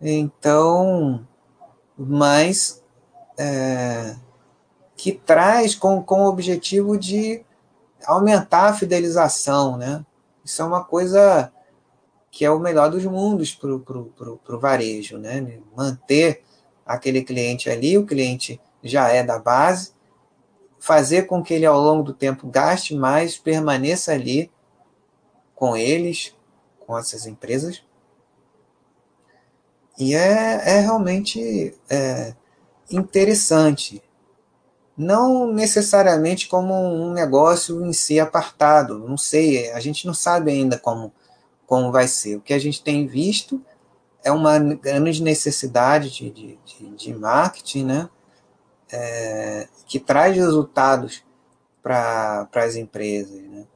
[0.00, 1.24] Então,
[1.96, 2.82] mas
[3.38, 4.16] é,
[4.96, 7.44] que traz com, com o objetivo de
[8.04, 10.04] aumentar a fidelização, né?
[10.44, 11.52] Isso é uma coisa
[12.30, 15.60] que é o melhor dos mundos para o varejo, né?
[15.76, 16.42] Manter
[16.84, 19.92] aquele cliente ali, o cliente já é da base,
[20.78, 24.50] fazer com que ele ao longo do tempo gaste mais, permaneça ali
[25.54, 26.34] com eles,
[26.86, 27.82] com essas empresas.
[29.98, 32.34] E é, é realmente é,
[32.90, 34.02] interessante
[34.98, 40.76] não necessariamente como um negócio em si apartado, não sei, a gente não sabe ainda
[40.76, 41.12] como,
[41.68, 42.36] como vai ser.
[42.36, 43.62] O que a gente tem visto
[44.24, 48.10] é uma grande necessidade de, de, de, de marketing, né?
[48.90, 51.22] É, que traz resultados
[51.82, 53.66] para as empresas, né?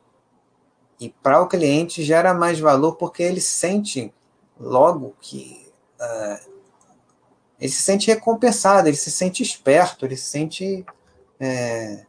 [0.99, 4.13] E para o cliente gera mais valor porque ele sente
[4.59, 5.71] logo que
[6.01, 6.51] uh,
[7.61, 10.87] ele se sente recompensado, ele se sente esperto, ele se sente
[11.39, 12.07] é,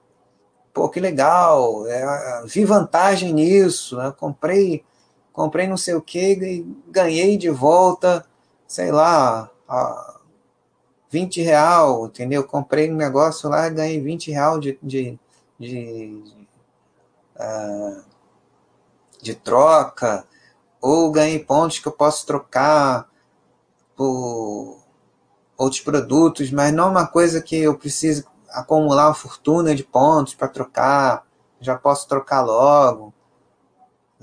[0.74, 4.14] pô, que legal, é, vi vantagem nisso, né?
[4.18, 4.84] comprei,
[5.34, 8.26] comprei não sei o que e ganhei de volta,
[8.68, 10.20] sei lá, a
[11.10, 12.44] 20 real, entendeu?
[12.44, 15.20] Comprei um negócio lá e ganhei 20 real de, de,
[15.60, 16.24] de,
[17.36, 18.04] uh,
[19.22, 20.26] de troca,
[20.80, 23.10] ou ganhei pontos que eu posso trocar
[23.96, 24.80] por
[25.58, 30.48] outros produtos, mas não uma coisa que eu preciso acumular uma fortuna de pontos para
[30.48, 31.26] trocar,
[31.60, 33.14] já posso trocar logo.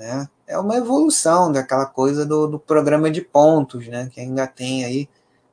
[0.00, 0.26] Né?
[0.46, 4.08] É uma evolução daquela coisa do, do programa de pontos, né?
[4.10, 5.06] que ainda tem aí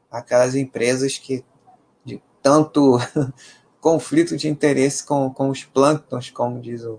[0.09, 1.43] aquelas empresas que
[2.05, 2.97] de tanto
[3.81, 6.97] conflito de interesse com, com os plânctons, como diz o,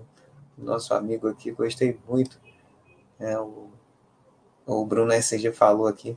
[0.55, 2.39] nosso amigo aqui, gostei muito.
[3.19, 3.71] É, o,
[4.67, 6.15] o Bruno SG falou aqui.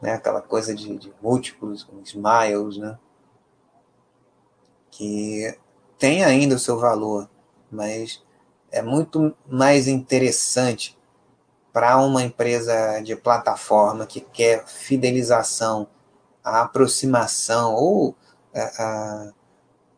[0.00, 2.98] Né, aquela coisa de, de múltiplos, smiles, né?
[4.90, 5.54] que
[5.98, 7.28] tem ainda o seu valor,
[7.70, 8.24] mas
[8.74, 10.98] é muito mais interessante
[11.72, 15.86] para uma empresa de plataforma que quer fidelização,
[16.42, 18.16] a aproximação ou,
[18.52, 19.32] a, a,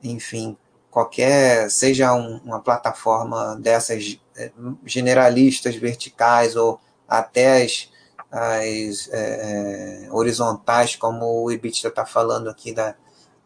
[0.02, 0.58] enfim,
[0.90, 4.52] qualquer, seja um, uma plataforma dessas é,
[4.84, 7.90] generalistas, verticais ou até as,
[8.30, 12.94] as é, horizontais, como o Ibit está falando aqui da,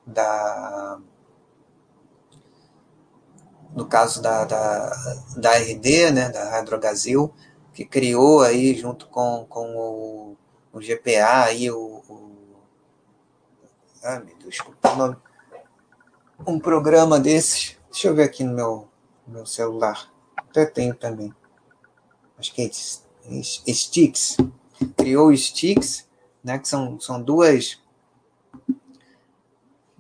[0.05, 0.99] da
[3.75, 4.91] no caso da, da,
[5.37, 7.33] da RD, né, da Hydrogazil,
[7.73, 10.37] que criou aí junto com, com o,
[10.73, 12.31] o GPA aí o, o
[14.03, 15.17] ah, meu Deus, o nome,
[16.47, 18.89] um programa desses, deixa eu ver aqui no meu,
[19.27, 21.35] no meu celular, até tenho também,
[22.39, 22.71] acho que é
[23.73, 24.39] Sticks,
[24.97, 26.09] criou Sticks,
[26.43, 27.79] né, que são, são duas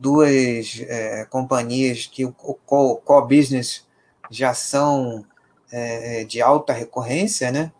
[0.00, 3.86] duas é, companhias que o core business
[4.30, 5.26] já são
[5.70, 7.70] é, de alta recorrência, né?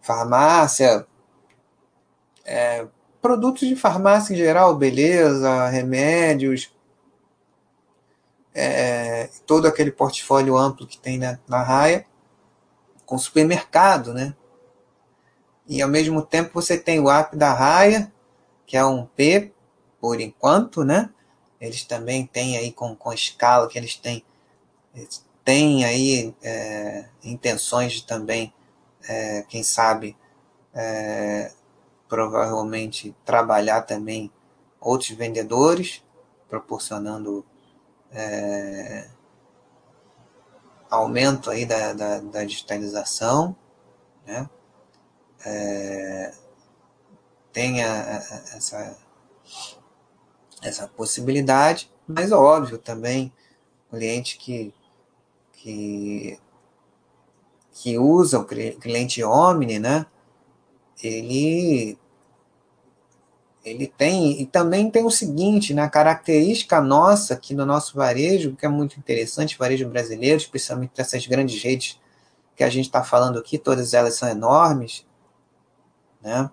[0.00, 1.04] Farmácia,
[2.44, 2.86] é,
[3.20, 6.72] produtos de farmácia em geral, beleza, remédios,
[8.54, 12.06] é, todo aquele portfólio amplo que tem na, na raia,
[13.04, 14.32] com supermercado, né?
[15.66, 18.12] E ao mesmo tempo você tem o app da raia,
[18.64, 19.53] que é um P
[20.04, 21.08] por enquanto, né?
[21.58, 24.22] Eles também têm aí com, com escala que eles têm,
[24.94, 28.52] eles têm aí é, intenções de também,
[29.08, 30.14] é, quem sabe,
[30.74, 31.50] é,
[32.06, 34.30] provavelmente trabalhar também
[34.78, 36.04] outros vendedores,
[36.50, 37.42] proporcionando
[38.12, 39.08] é,
[40.90, 43.56] aumento aí da, da, da digitalização,
[44.26, 44.50] né?
[45.46, 46.34] É,
[47.54, 48.16] tem a,
[48.54, 49.02] essa
[50.68, 53.32] essa possibilidade, mas óbvio também,
[53.90, 54.72] cliente que,
[55.52, 56.38] que,
[57.72, 60.06] que usa o cliente Omni, né?
[61.02, 61.98] Ele
[63.64, 68.54] ele tem, e também tem o seguinte, né, a característica nossa aqui no nosso varejo,
[68.54, 71.98] que é muito interessante, varejo brasileiro, especialmente dessas grandes redes
[72.54, 75.06] que a gente está falando aqui, todas elas são enormes,
[76.20, 76.50] né?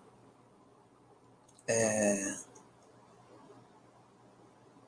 [1.67, 2.35] É...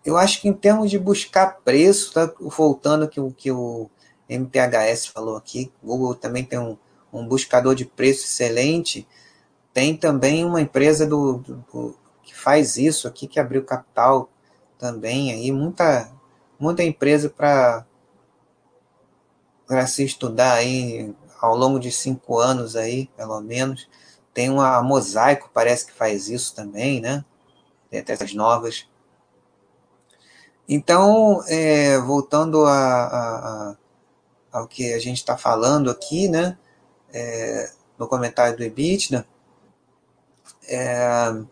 [0.05, 3.89] Eu acho que em termos de buscar preço, tá voltando que o que o
[4.27, 6.77] MPHS falou aqui, Google também tem um,
[7.11, 9.07] um buscador de preço excelente,
[9.73, 14.29] tem também uma empresa do, do que faz isso aqui, que abriu capital
[14.77, 16.11] também, aí muita,
[16.59, 17.85] muita empresa para
[19.87, 23.87] se estudar aí ao longo de cinco anos aí, pelo menos.
[24.33, 27.23] Tem uma Mosaico, parece que faz isso também, né?
[27.89, 28.87] Tem até essas novas.
[30.67, 33.37] Então, é, voltando a, a,
[33.71, 33.75] a,
[34.51, 36.57] ao que a gente está falando aqui, né?
[37.13, 39.25] É, no comentário do EBITDA,
[40.67, 41.43] é,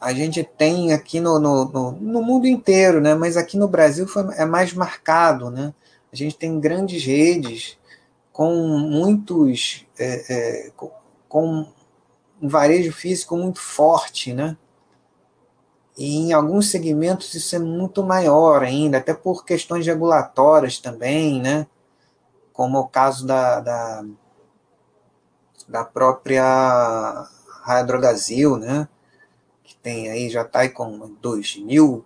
[0.00, 3.14] a gente tem aqui no, no, no, no, mundo inteiro, né?
[3.14, 5.50] mas aqui no Brasil foi, é mais marcado.
[5.50, 5.74] Né?
[6.12, 7.76] A gente tem grandes redes
[8.32, 9.84] com muitos.
[9.98, 10.72] É, é,
[11.28, 11.66] com
[12.40, 14.56] um varejo físico muito forte, né?
[15.96, 21.66] E em alguns segmentos isso é muito maior ainda, até por questões regulatórias também, né?
[22.52, 24.04] Como o caso da, da,
[25.68, 27.26] da própria
[27.64, 28.88] Hydrogazil, né?
[29.86, 32.02] tem aí, já está com 2.000,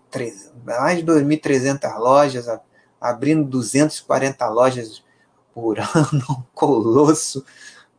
[0.67, 2.47] mais de 2.300 lojas,
[3.01, 5.03] abrindo 240 lojas
[5.55, 7.43] por ano, um colosso,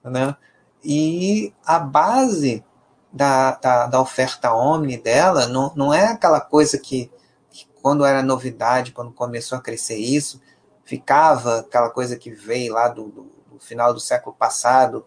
[0.04, 0.36] né?
[0.84, 2.64] E a base
[3.12, 7.12] da, da, da, oferta Omni dela não, não é aquela coisa que,
[7.50, 10.42] que, quando era novidade, quando começou a crescer isso,
[10.84, 15.06] ficava aquela coisa que veio lá do, do, do final do século passado,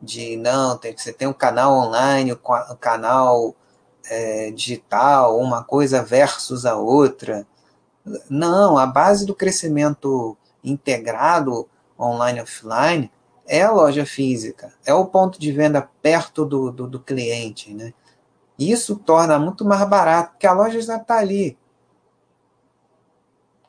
[0.00, 3.54] de não, tem, você tem um canal online, o um canal
[4.08, 7.46] é, digital, uma coisa versus a outra.
[8.28, 13.10] Não, a base do crescimento integrado online offline
[13.46, 17.72] é a loja física, é o ponto de venda perto do, do, do cliente.
[17.74, 17.92] Né?
[18.58, 21.58] Isso torna muito mais barato, porque a loja já está ali.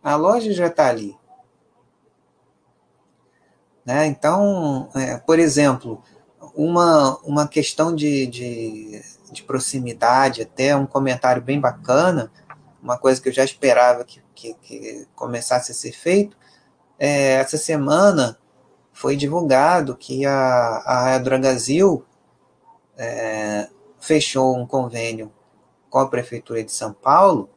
[0.04, 1.18] A loja já está ali.
[3.86, 4.06] Né?
[4.08, 6.02] Então, é, por exemplo,
[6.56, 12.32] uma, uma questão de, de de proximidade, até um comentário bem bacana,
[12.82, 16.38] uma coisa que eu já esperava que, que, que começasse a ser feito.
[16.98, 18.38] É, essa semana
[18.96, 22.04] foi divulgado que a, a Dragazil
[22.98, 23.70] é,
[24.00, 25.32] fechou um convênio
[25.90, 27.50] com a Prefeitura de São Paulo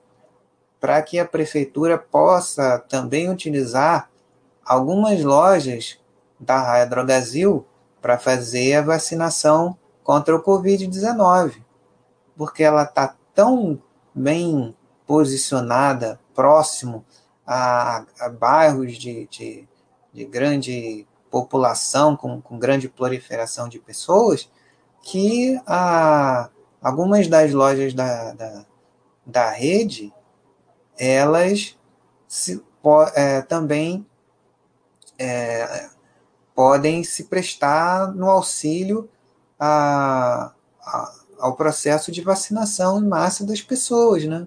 [0.78, 4.10] para que a Prefeitura possa também utilizar
[4.62, 5.98] algumas lojas
[6.38, 7.66] da Raia Drogazil
[8.02, 11.62] para fazer a vacinação contra o Covid-19
[12.38, 13.82] porque ela está tão
[14.14, 14.74] bem
[15.04, 17.04] posicionada, próximo
[17.44, 19.68] a, a bairros de, de,
[20.12, 24.50] de, grande população, com, com grande proliferação de pessoas,
[25.02, 26.50] que a,
[26.82, 28.66] algumas das lojas da, da,
[29.24, 30.12] da rede,
[30.98, 31.76] elas
[32.26, 32.62] se,
[33.14, 34.06] é, também
[35.18, 35.88] é,
[36.54, 39.08] podem se prestar no auxílio
[39.58, 44.46] a, a ao processo de vacinação em massa das pessoas, né?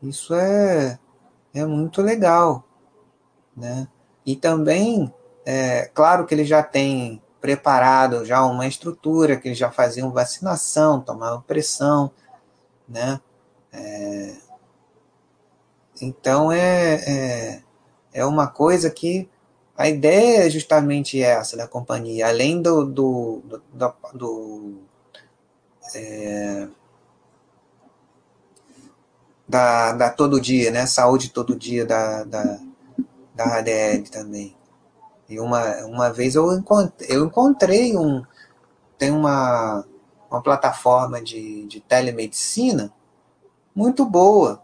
[0.00, 0.98] Isso é,
[1.52, 2.64] é muito legal,
[3.56, 3.88] né?
[4.28, 5.10] E também,
[5.46, 11.00] é, claro que eles já têm preparado já uma estrutura, que eles já faziam vacinação,
[11.00, 12.10] tomavam pressão,
[12.86, 13.18] né?
[13.72, 14.36] É,
[16.02, 17.62] então é, é,
[18.12, 19.26] é uma coisa que
[19.74, 24.74] a ideia é justamente essa da companhia, além do, do, do, do
[25.94, 26.68] é,
[29.48, 30.84] da, da todo dia, né?
[30.84, 32.67] Saúde todo dia da, da,
[33.38, 34.56] da ADL também.
[35.28, 38.24] E uma, uma vez eu encontrei, eu encontrei um.
[38.98, 39.84] Tem uma,
[40.28, 42.92] uma plataforma de, de telemedicina
[43.72, 44.60] muito boa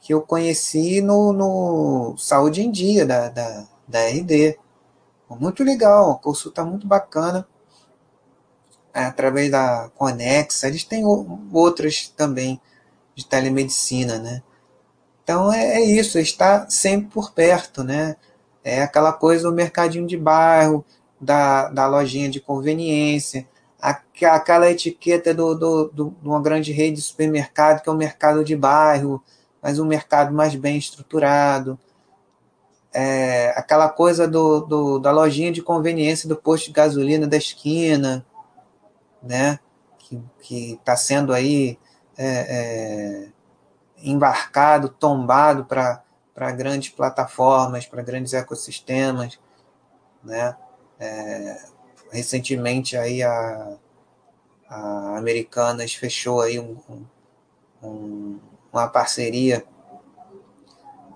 [0.00, 4.58] que eu conheci no, no Saúde em Dia da, da, da RD.
[5.30, 7.48] Muito legal, uma consulta muito bacana.
[8.92, 11.04] É, através da Conexa, eles têm
[11.52, 12.60] outras também
[13.14, 14.42] de telemedicina, né?
[15.28, 18.16] Então é, é isso, está sempre por perto, né?
[18.64, 20.82] É aquela coisa do mercadinho de bairro,
[21.20, 23.46] da, da lojinha de conveniência,
[23.78, 28.42] aquela etiqueta do, do, do, de uma grande rede de supermercado, que é um mercado
[28.42, 29.22] de bairro,
[29.60, 31.78] mas um mercado mais bem estruturado.
[32.90, 38.24] É, aquela coisa do, do, da lojinha de conveniência do posto de gasolina da esquina,
[39.22, 39.58] né?
[40.40, 41.78] que está sendo aí
[42.16, 43.28] é, é,
[44.02, 49.38] embarcado, tombado para grandes plataformas, para grandes ecossistemas,
[50.22, 50.56] né?
[51.00, 51.62] É,
[52.10, 53.76] recentemente aí a,
[54.68, 56.76] a Americanas fechou aí um,
[57.82, 58.40] um,
[58.72, 59.64] uma parceria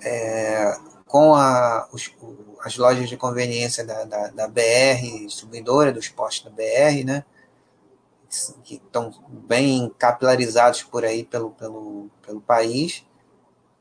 [0.05, 0.77] é,
[1.07, 2.11] com a, os,
[2.65, 7.25] as lojas de conveniência da, da, da, BR, distribuidora dos postos da BR, né?
[8.65, 13.05] Que estão bem capilarizados por aí pelo, pelo, pelo país,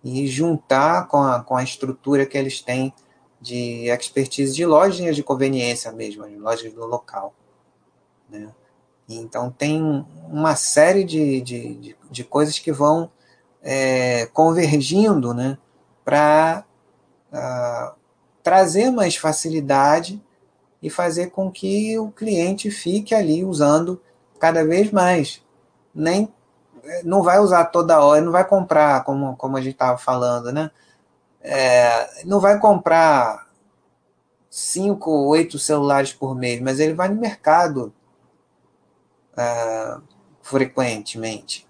[0.03, 2.93] e juntar com a, com a estrutura que eles têm
[3.39, 7.33] de expertise de lojas de conveniência mesmo, de lojas do local.
[8.29, 8.49] Né?
[9.09, 13.11] Então, tem uma série de, de, de, de coisas que vão
[13.61, 15.57] é, convergindo né,
[16.03, 16.63] para
[17.31, 17.95] uh, ah,
[18.41, 20.21] trazer mais facilidade
[20.81, 24.01] e fazer com que o cliente fique ali usando
[24.41, 25.41] cada vez mais.
[25.95, 26.33] Nem
[27.03, 30.71] não vai usar toda hora, não vai comprar, como, como a gente estava falando, né?
[31.41, 33.49] é, não vai comprar
[34.49, 37.93] cinco ou oito celulares por mês, mas ele vai no mercado
[39.33, 40.01] uh,
[40.41, 41.67] frequentemente.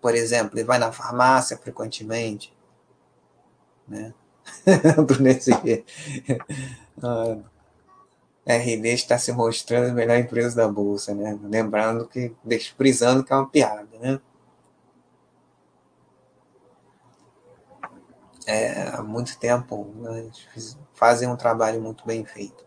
[0.00, 2.54] Por exemplo, ele vai na farmácia frequentemente.
[3.86, 4.12] Né?
[5.20, 7.44] Nesse, uh,
[8.46, 11.38] RD está se mostrando a melhor empresa da Bolsa, né?
[11.42, 14.20] Lembrando que, desprezando que é uma piada, né?
[18.46, 20.30] é, há muito tempo né,
[20.94, 22.64] fazem um trabalho muito bem feito.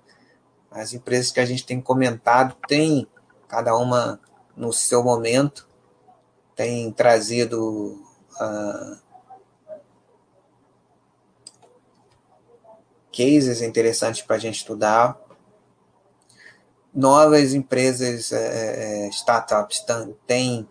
[0.71, 3.07] As empresas que a gente tem comentado têm,
[3.47, 4.19] cada uma
[4.55, 5.67] no seu momento,
[6.55, 8.03] tem trazido
[8.41, 8.97] uh,
[13.15, 15.17] cases interessantes para a gente estudar.
[16.97, 19.85] Novas empresas, é, é startups,
[20.25, 20.67] têm,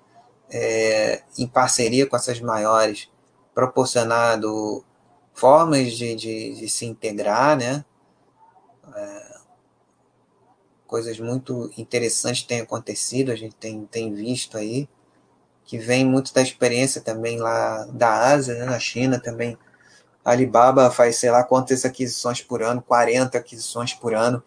[0.50, 3.08] é, em parceria com essas maiores,
[3.54, 4.84] proporcionado
[5.32, 7.84] formas de, de, de se integrar, né?
[8.92, 9.36] É,
[10.84, 14.88] coisas muito interessantes têm acontecido, a gente tem, tem visto aí,
[15.64, 18.64] que vem muito da experiência também lá da Ásia, né?
[18.64, 19.56] na China também.
[20.24, 24.42] A Alibaba faz sei lá quantas aquisições por ano, 40 aquisições por ano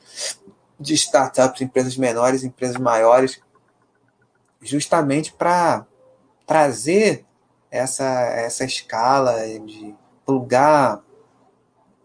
[0.80, 3.42] de startups, empresas menores, empresas maiores,
[4.62, 5.86] justamente para
[6.46, 7.26] trazer
[7.70, 11.02] essa, essa escala de plugar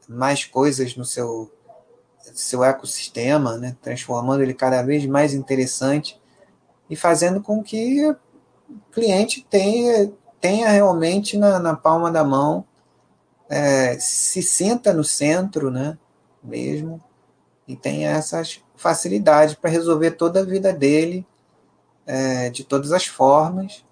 [0.09, 1.51] mais coisas no seu,
[2.19, 3.77] seu ecossistema, né?
[3.81, 6.21] transformando ele cada vez mais interessante
[6.89, 8.17] e fazendo com que o
[8.93, 12.67] cliente tenha, tenha realmente na, na palma da mão,
[13.49, 15.99] é, se sinta no centro né?
[16.43, 17.03] mesmo
[17.67, 21.27] e tenha essas facilidades para resolver toda a vida dele
[22.07, 23.85] é, de todas as formas,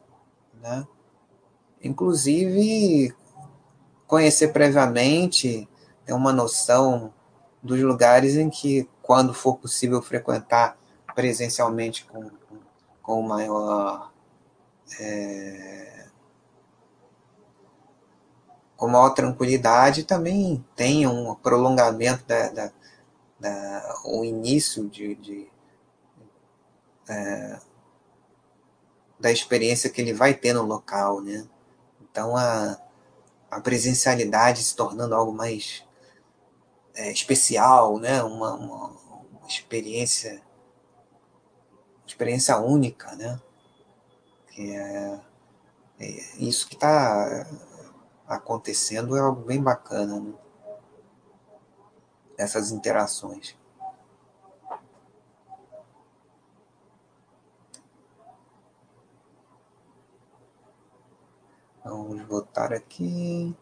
[0.61, 0.87] né?
[1.83, 3.14] inclusive
[4.07, 5.68] conhecer previamente,
[6.05, 7.12] ter uma noção
[7.62, 10.76] dos lugares em que, quando for possível frequentar
[11.14, 12.30] presencialmente com,
[13.03, 14.12] com maior.
[15.01, 16.07] É,
[18.76, 22.72] com maior tranquilidade, também tenha um prolongamento da, da,
[23.43, 25.51] da o início de, de
[27.09, 27.59] é,
[29.18, 31.47] da experiência que ele vai ter no local, né?
[32.01, 32.80] Então a
[33.51, 35.84] a presencialidade se tornando algo mais
[36.95, 38.22] é, especial, né?
[38.22, 40.40] Uma, uma, uma, experiência
[42.07, 43.40] experiência única, né?
[44.49, 45.20] Que é,
[46.01, 46.07] é
[46.38, 47.47] isso que está
[48.26, 50.32] acontecendo é algo bem bacana, né?
[52.37, 53.57] Essas interações.
[61.85, 63.55] Vamos votar aqui.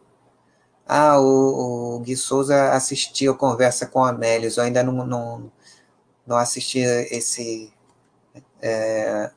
[0.87, 4.57] Ah, o, o Gui Souza assistiu a conversa com a Mélios.
[4.57, 5.51] Eu ainda não, não,
[6.25, 7.73] não assisti esse,
[8.61, 9.31] é,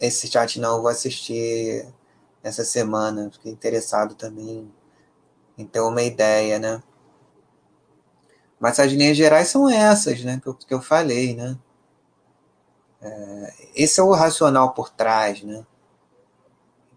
[0.00, 0.80] esse chat, não.
[0.82, 1.86] Vou assistir
[2.42, 3.30] essa semana.
[3.32, 4.70] Fiquei interessado também
[5.58, 6.82] em ter uma ideia, né?
[8.62, 10.38] Mas as linhas gerais são essas, né?
[10.40, 11.58] Que eu, que eu falei, né?
[13.00, 15.66] É, esse é o racional por trás, né?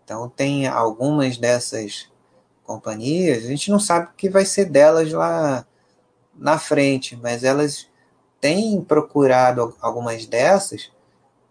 [0.03, 2.07] Então, tem algumas dessas
[2.63, 5.65] companhias, a gente não sabe o que vai ser delas lá
[6.35, 7.89] na frente, mas elas
[8.39, 10.91] têm procurado algumas dessas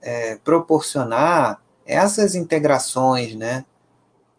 [0.01, 3.65] é, proporcionar essas integrações, né,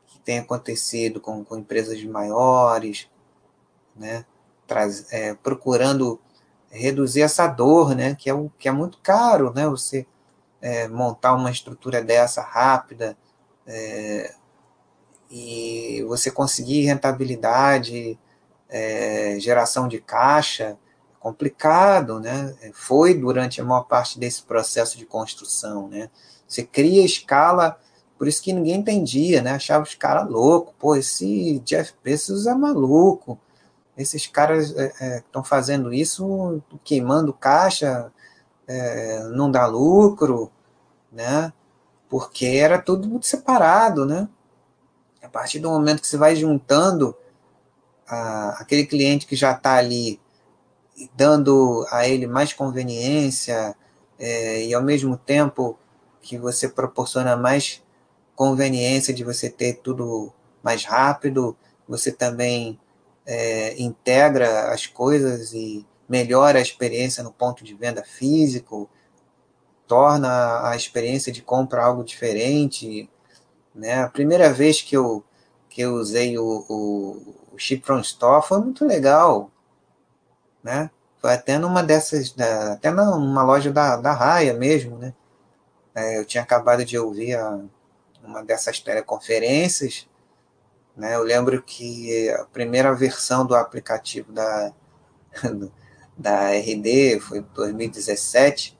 [0.07, 3.09] que tem acontecido com, com empresas maiores,
[3.93, 4.25] né,
[4.67, 6.19] traz, é, procurando
[6.69, 10.05] reduzir essa dor, né, que é, o, que é muito caro, né, você
[10.61, 13.17] é, montar uma estrutura dessa rápida
[13.65, 14.33] é,
[15.29, 18.19] e você conseguir rentabilidade,
[18.69, 20.77] é, geração de caixa,
[21.25, 22.55] complicado, né?
[22.71, 26.07] Foi durante a maior parte desse processo de construção, né?
[26.47, 27.79] Você cria escala,
[28.15, 29.53] por isso que ninguém entendia, né?
[29.53, 33.39] Achava os caras loucos, pô, esse Jeff Bezos é maluco,
[33.97, 38.11] esses caras estão é, é, fazendo isso, queimando caixa,
[38.67, 40.51] é, não dá lucro,
[41.11, 41.53] né?
[42.09, 44.27] Porque era tudo muito separado, né?
[45.21, 47.15] A partir do momento que você vai juntando
[48.07, 50.19] a, aquele cliente que já está ali,
[51.15, 53.75] dando a ele mais conveniência,
[54.19, 55.77] é, e ao mesmo tempo
[56.21, 57.83] que você proporciona mais
[58.35, 60.33] conveniência de você ter tudo
[60.63, 61.55] mais rápido,
[61.87, 62.79] você também
[63.25, 68.89] é, integra as coisas e melhora a experiência no ponto de venda físico,
[69.87, 73.09] torna a experiência de compra algo diferente.
[73.73, 74.03] Né?
[74.03, 75.23] A primeira vez que eu,
[75.69, 79.51] que eu usei o, o, o Ship from Store foi muito legal.
[80.63, 80.89] Né?
[81.17, 82.35] Foi até numa dessas,
[82.71, 84.97] até numa loja da, da Raia mesmo.
[84.97, 85.13] Né?
[85.93, 87.59] É, eu tinha acabado de ouvir a,
[88.23, 90.07] uma dessas teleconferências
[90.95, 91.15] né?
[91.15, 94.73] Eu lembro que a primeira versão do aplicativo da,
[96.17, 98.77] da RD foi em 2017.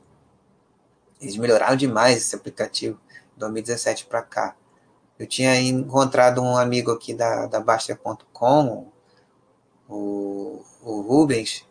[1.20, 3.00] Eles melhoraram demais esse aplicativo
[3.34, 4.56] de 2017 para cá.
[5.20, 8.92] Eu tinha encontrado um amigo aqui da, da Basta.com,
[9.88, 11.66] o, o Rubens.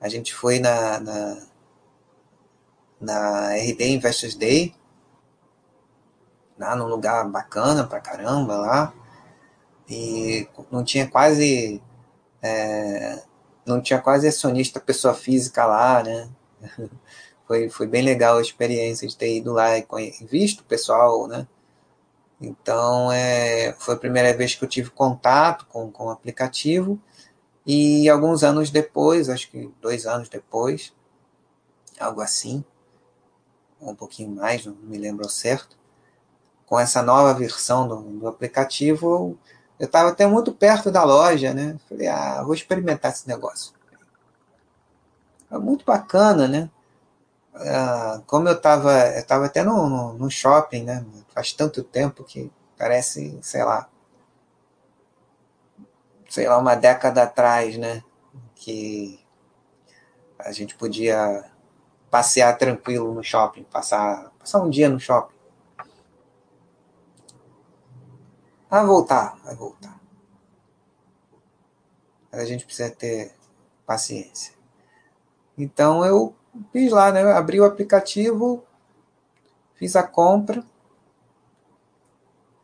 [0.00, 1.46] A gente foi na, na,
[2.98, 4.74] na RD Investors Day,
[6.58, 8.94] lá num lugar bacana pra caramba lá
[9.90, 11.82] e não tinha quase
[12.40, 13.22] é,
[13.66, 16.30] não tinha quase acionista pessoa física lá, né?
[17.46, 19.84] Foi, foi bem legal a experiência de ter ido lá e
[20.30, 21.48] visto o pessoal, né?
[22.40, 26.96] Então, é, foi a primeira vez que eu tive contato com, com o aplicativo.
[27.66, 30.92] E alguns anos depois, acho que dois anos depois,
[31.98, 32.64] algo assim,
[33.80, 35.76] um pouquinho mais, não me lembro certo,
[36.64, 39.38] com essa nova versão do, do aplicativo, eu
[39.86, 41.78] estava até muito perto da loja, né?
[41.88, 43.72] Falei, ah, vou experimentar esse negócio.
[45.50, 46.70] É muito bacana, né?
[47.54, 51.04] Ah, como eu estava eu tava até no, no, no, shopping, né?
[51.34, 53.88] Faz tanto tempo que parece, sei lá,
[56.28, 58.02] sei lá, uma década atrás, né?
[58.54, 59.20] Que
[60.38, 61.44] a gente podia
[62.10, 65.39] passear tranquilo no shopping, passar, passar um dia no shopping.
[68.70, 70.00] Vai voltar, vai voltar.
[72.30, 73.34] Mas a gente precisa ter
[73.84, 74.54] paciência.
[75.58, 76.36] Então eu
[76.72, 77.22] fiz lá, né?
[77.32, 78.64] Abri o aplicativo,
[79.74, 80.64] fiz a compra.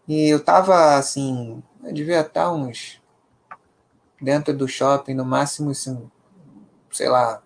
[0.06, 3.02] E eu tava assim, eu devia estar uns
[4.22, 6.08] dentro do shopping, no máximo, assim,
[6.92, 7.42] sei lá,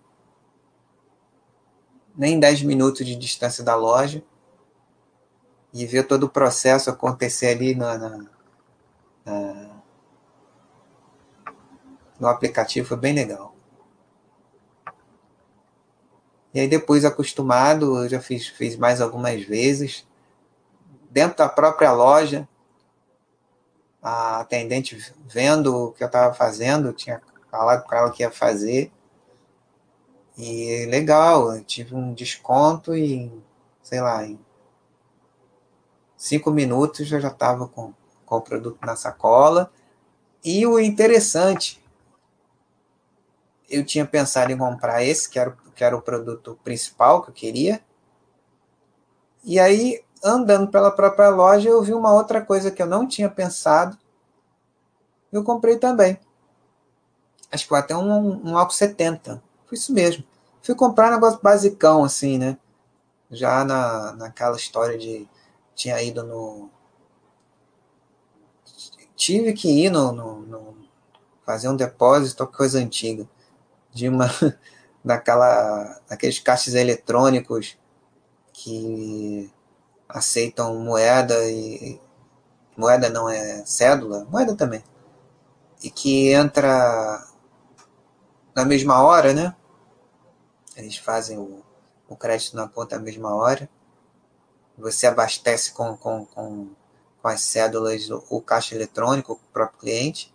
[2.15, 4.23] nem 10 minutos de distância da loja.
[5.73, 8.29] E ver todo o processo acontecer ali na, na
[9.25, 9.69] é,
[12.19, 13.55] no aplicativo foi bem legal.
[16.53, 20.05] E aí depois acostumado, eu já fiz, fiz mais algumas vezes.
[21.09, 22.47] Dentro da própria loja,
[24.01, 28.91] a atendente vendo o que eu estava fazendo, tinha falado com ela que ia fazer.
[30.37, 33.31] E legal, eu tive um desconto e,
[33.81, 34.39] sei lá, em
[36.17, 37.93] cinco minutos eu já estava com
[38.31, 39.69] com o produto na sacola.
[40.41, 41.83] E o interessante,
[43.69, 47.33] eu tinha pensado em comprar esse, que era, que era o produto principal que eu
[47.33, 47.81] queria.
[49.43, 53.29] E aí, andando pela própria loja, eu vi uma outra coisa que eu não tinha
[53.29, 53.97] pensado.
[55.29, 56.17] Eu comprei também.
[57.51, 59.43] Acho que foi até um, um álcool 70.
[59.65, 60.23] Foi isso mesmo.
[60.61, 62.57] Fui comprar um negócio basicão, assim, né?
[63.29, 65.27] Já na, naquela história de.
[65.75, 66.69] Tinha ido no,
[69.21, 70.77] tive que ir no, no, no
[71.45, 73.29] fazer um depósito, coisa antiga,
[73.93, 74.25] de uma
[75.05, 77.77] daquela, daqueles caixas eletrônicos
[78.51, 79.51] que
[80.09, 82.01] aceitam moeda e
[82.75, 84.83] moeda não é cédula, moeda também,
[85.83, 87.23] e que entra
[88.55, 89.55] na mesma hora, né?
[90.75, 91.63] Eles fazem o,
[92.09, 93.69] o crédito na conta na mesma hora.
[94.77, 96.69] você abastece com, com, com,
[97.21, 100.33] com as cédulas o, caixa eletrônico, o próprio cliente.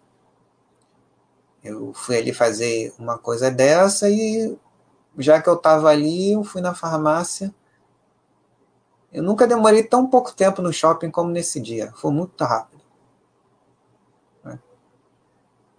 [1.62, 4.57] Eu fui ali fazer uma coisa dessa e
[5.18, 7.53] já que eu estava ali, eu fui na farmácia.
[9.12, 11.93] Eu nunca demorei tão pouco tempo no shopping como nesse dia.
[11.97, 12.82] Foi muito rápido.
[14.45, 14.59] Né?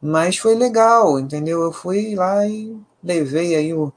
[0.02, 1.62] Mas foi legal, entendeu?
[1.62, 3.94] Eu fui lá e levei aí o,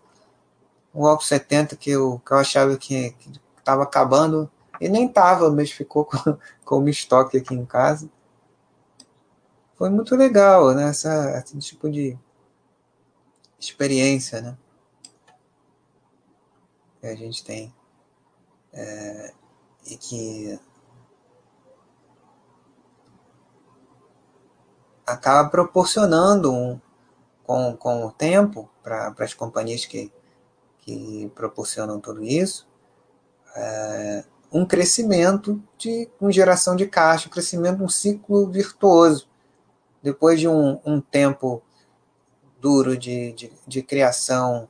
[0.92, 3.16] o álcool 70 que eu, que eu achava que
[3.58, 4.50] estava acabando.
[4.80, 6.16] E nem estava, mas ficou com,
[6.70, 8.08] com estoque aqui em casa
[9.74, 10.88] foi muito legal, né?
[10.88, 12.16] Essa, esse tipo de
[13.58, 14.56] experiência, né?
[17.00, 17.74] Que a gente tem.
[18.72, 19.34] É,
[19.84, 20.60] e que
[25.04, 26.80] acaba proporcionando um,
[27.42, 30.12] com, com o tempo para as companhias que,
[30.78, 32.68] que proporcionam tudo isso,
[33.56, 39.28] é, um crescimento de com geração de caixa, um crescimento, um ciclo virtuoso
[40.02, 41.62] depois de um, um tempo
[42.60, 44.68] duro de, de, de criação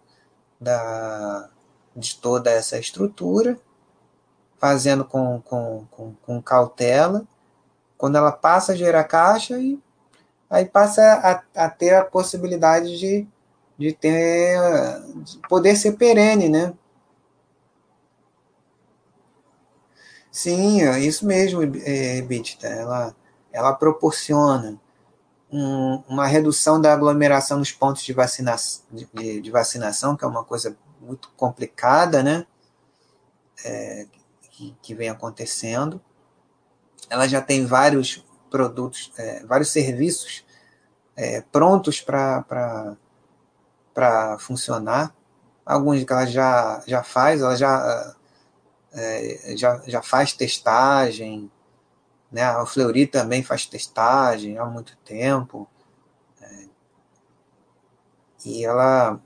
[0.60, 1.48] da,
[1.96, 3.58] de toda essa estrutura,
[4.58, 7.26] fazendo com, com, com, com, cautela,
[7.96, 9.78] quando ela passa a gerar caixa, e
[10.48, 11.02] aí passa
[11.54, 13.26] a, a ter a possibilidade de,
[13.78, 14.58] de ter
[15.22, 16.74] de poder ser perene, né?
[20.30, 22.66] Sim, é isso mesmo, é, Bitita.
[22.68, 23.14] Ela,
[23.52, 24.80] ela proporciona
[25.50, 28.54] um, uma redução da aglomeração nos pontos de, vacina,
[28.90, 32.46] de, de, vacinação, que é uma coisa muito complicada, né?
[33.64, 34.06] É,
[34.50, 36.00] que, que, vem acontecendo.
[37.08, 40.44] Ela já tem vários produtos, é, vários serviços
[41.16, 42.96] é, prontos para
[44.38, 45.14] funcionar.
[45.66, 48.14] Alguns que ela já, já faz, ela já,
[48.92, 51.50] é, já, já faz testagem,
[52.30, 52.42] né?
[52.42, 55.68] A Fleury também faz testagem há muito tempo.
[56.40, 56.64] É,
[58.44, 59.20] e ela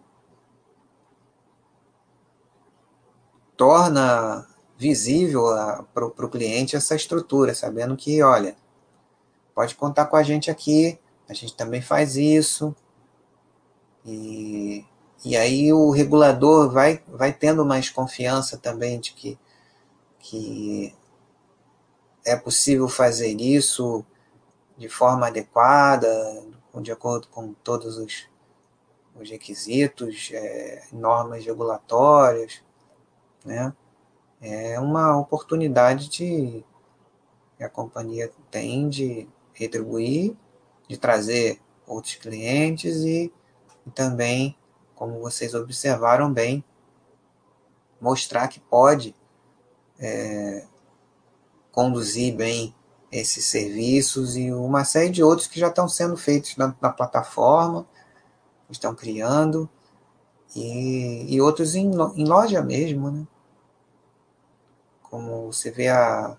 [3.56, 4.46] torna
[4.76, 5.44] visível
[5.94, 8.56] para o cliente essa estrutura, sabendo que, olha,
[9.54, 10.98] pode contar com a gente aqui,
[11.28, 12.74] a gente também faz isso.
[14.04, 14.84] E,
[15.24, 19.38] e aí o regulador vai, vai tendo mais confiança também de que,
[20.24, 20.94] que
[22.24, 24.02] é possível fazer isso
[24.74, 26.08] de forma adequada,
[26.80, 28.26] de acordo com todos os,
[29.14, 32.62] os requisitos, é, normas regulatórias,
[33.44, 33.74] né?
[34.40, 36.64] É uma oportunidade de,
[37.58, 40.34] que a companhia tem de retribuir,
[40.88, 43.30] de trazer outros clientes e,
[43.86, 44.56] e também,
[44.94, 46.64] como vocês observaram bem,
[48.00, 49.14] mostrar que pode
[49.98, 50.66] é,
[51.70, 52.74] conduzir bem
[53.10, 57.86] esses serviços e uma série de outros que já estão sendo feitos na, na plataforma,
[58.68, 59.68] estão criando,
[60.54, 63.26] e, e outros em, em, loja mesmo, né?
[65.02, 66.36] Como você vê a,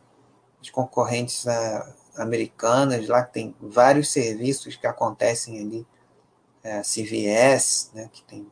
[0.62, 5.88] as concorrentes a, americanas lá, que tem vários serviços que acontecem ali,
[6.64, 8.50] é, CVS, né, que tem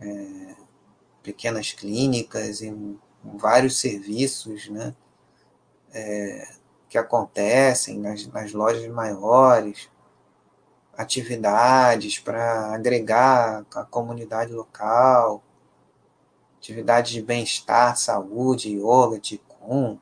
[0.00, 0.54] é,
[1.22, 4.94] pequenas clínicas e vários serviços, né?
[5.92, 6.48] é,
[6.88, 9.88] que acontecem nas, nas lojas maiores,
[10.96, 15.42] atividades para agregar a comunidade local,
[16.58, 19.98] atividades de bem-estar, saúde, yoga, ticum,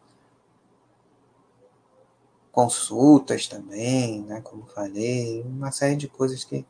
[2.51, 6.67] consultas também, né, como falei, uma série de coisas que,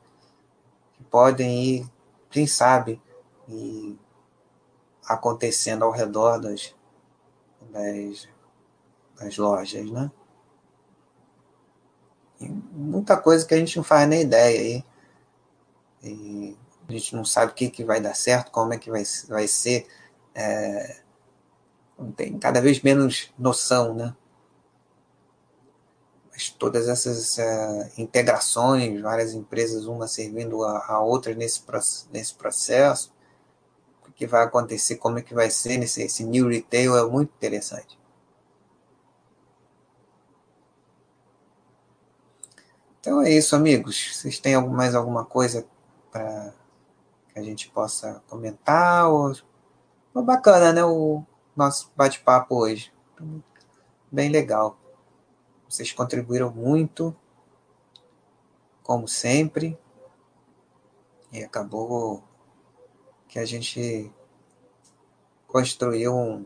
[0.93, 1.91] que podem ir,
[2.29, 3.01] quem sabe,
[3.49, 3.97] ir
[5.09, 6.75] acontecendo ao redor das,
[7.71, 8.29] das
[9.21, 10.11] as lojas, né?
[12.41, 14.85] E muita coisa que a gente não faz nem ideia aí.
[16.03, 16.57] E
[16.89, 19.49] a gente não sabe o que, que vai dar certo, como é que vai, vai
[19.49, 19.87] ser.
[20.35, 21.01] É,
[22.17, 24.15] tem cada vez menos noção, né?
[26.31, 31.61] Mas todas essas uh, integrações, várias empresas, uma servindo a, a outra nesse,
[32.13, 33.13] nesse processo,
[34.19, 37.97] que vai acontecer, como é que vai ser nesse esse new retail é muito interessante.
[42.99, 44.17] Então é isso, amigos.
[44.17, 45.65] Vocês têm mais alguma coisa
[46.11, 46.53] para
[47.33, 49.09] que a gente possa comentar?
[49.09, 49.37] Ou...
[50.13, 50.85] Foi bacana, né?
[50.85, 51.23] O
[51.57, 52.93] nosso bate-papo hoje.
[54.11, 54.77] Bem legal.
[55.69, 57.15] Vocês contribuíram muito,
[58.83, 59.79] como sempre.
[61.31, 62.28] E acabou
[63.29, 64.11] que a gente
[65.47, 66.45] construiu um,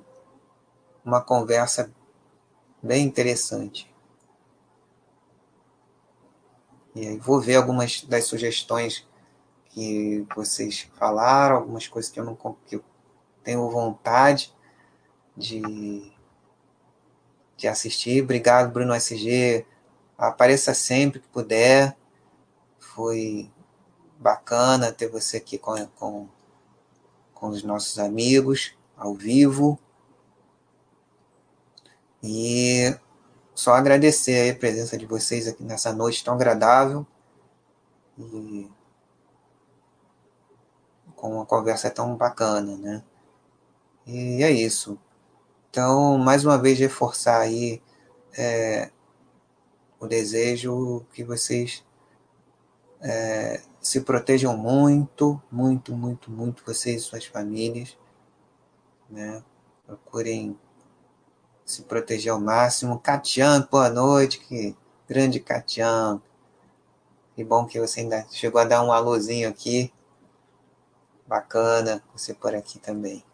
[1.04, 1.92] uma conversa
[2.82, 3.92] bem interessante.
[6.94, 9.06] E aí vou ver algumas das sugestões
[9.70, 12.36] que vocês falaram, algumas coisas que eu não
[12.66, 12.84] que eu
[13.42, 14.52] tenho vontade
[15.36, 16.12] de,
[17.56, 18.22] de assistir.
[18.22, 19.66] Obrigado, Bruno SG.
[20.18, 21.96] Apareça sempre que puder.
[22.78, 23.50] Foi
[24.18, 26.28] bacana ter você aqui com, com,
[27.43, 29.77] com os nossos amigos ao vivo.
[32.23, 32.97] E
[33.52, 37.05] só agradecer a presença de vocês aqui nessa noite tão agradável
[38.16, 38.70] e
[41.16, 43.02] com uma conversa tão bacana, né?
[44.06, 44.97] E é isso.
[45.69, 47.82] Então, mais uma vez, reforçar aí
[48.39, 48.93] é,
[49.98, 51.85] o desejo que vocês
[53.01, 57.98] é, se protejam muito, muito, muito, muito, vocês e suas famílias,
[59.10, 59.42] né?
[59.84, 60.56] Procurem
[61.66, 63.00] se proteger ao máximo.
[63.00, 64.76] Catian, boa noite, que
[65.09, 66.22] grande Catian.
[67.34, 69.92] Que bom que você ainda chegou a dar um alôzinho aqui.
[71.26, 73.24] Bacana você por aqui também.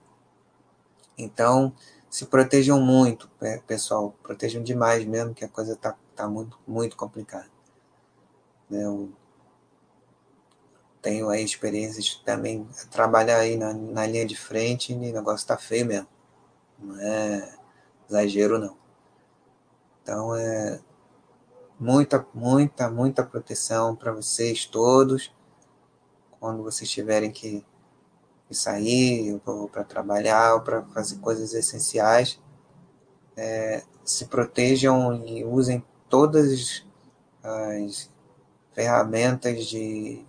[1.19, 1.75] Então,
[2.09, 3.29] se protejam muito,
[3.67, 4.15] pessoal.
[4.23, 7.51] Protejam demais mesmo, que a coisa tá, tá muito, muito complicada.
[8.71, 9.11] Eu
[11.01, 15.47] tenho aí experiências de também trabalhar aí na, na linha de frente e o negócio
[15.47, 16.09] tá feio mesmo.
[16.79, 17.55] Não é
[18.09, 18.77] exagero não.
[20.03, 20.81] Então é
[21.79, 25.33] muita, muita, muita proteção para vocês todos
[26.41, 27.65] quando vocês tiverem que,
[28.47, 32.41] que sair ou para trabalhar ou para fazer coisas essenciais.
[33.37, 36.85] É, se protejam e usem todas
[37.43, 38.11] as
[38.73, 40.25] ferramentas de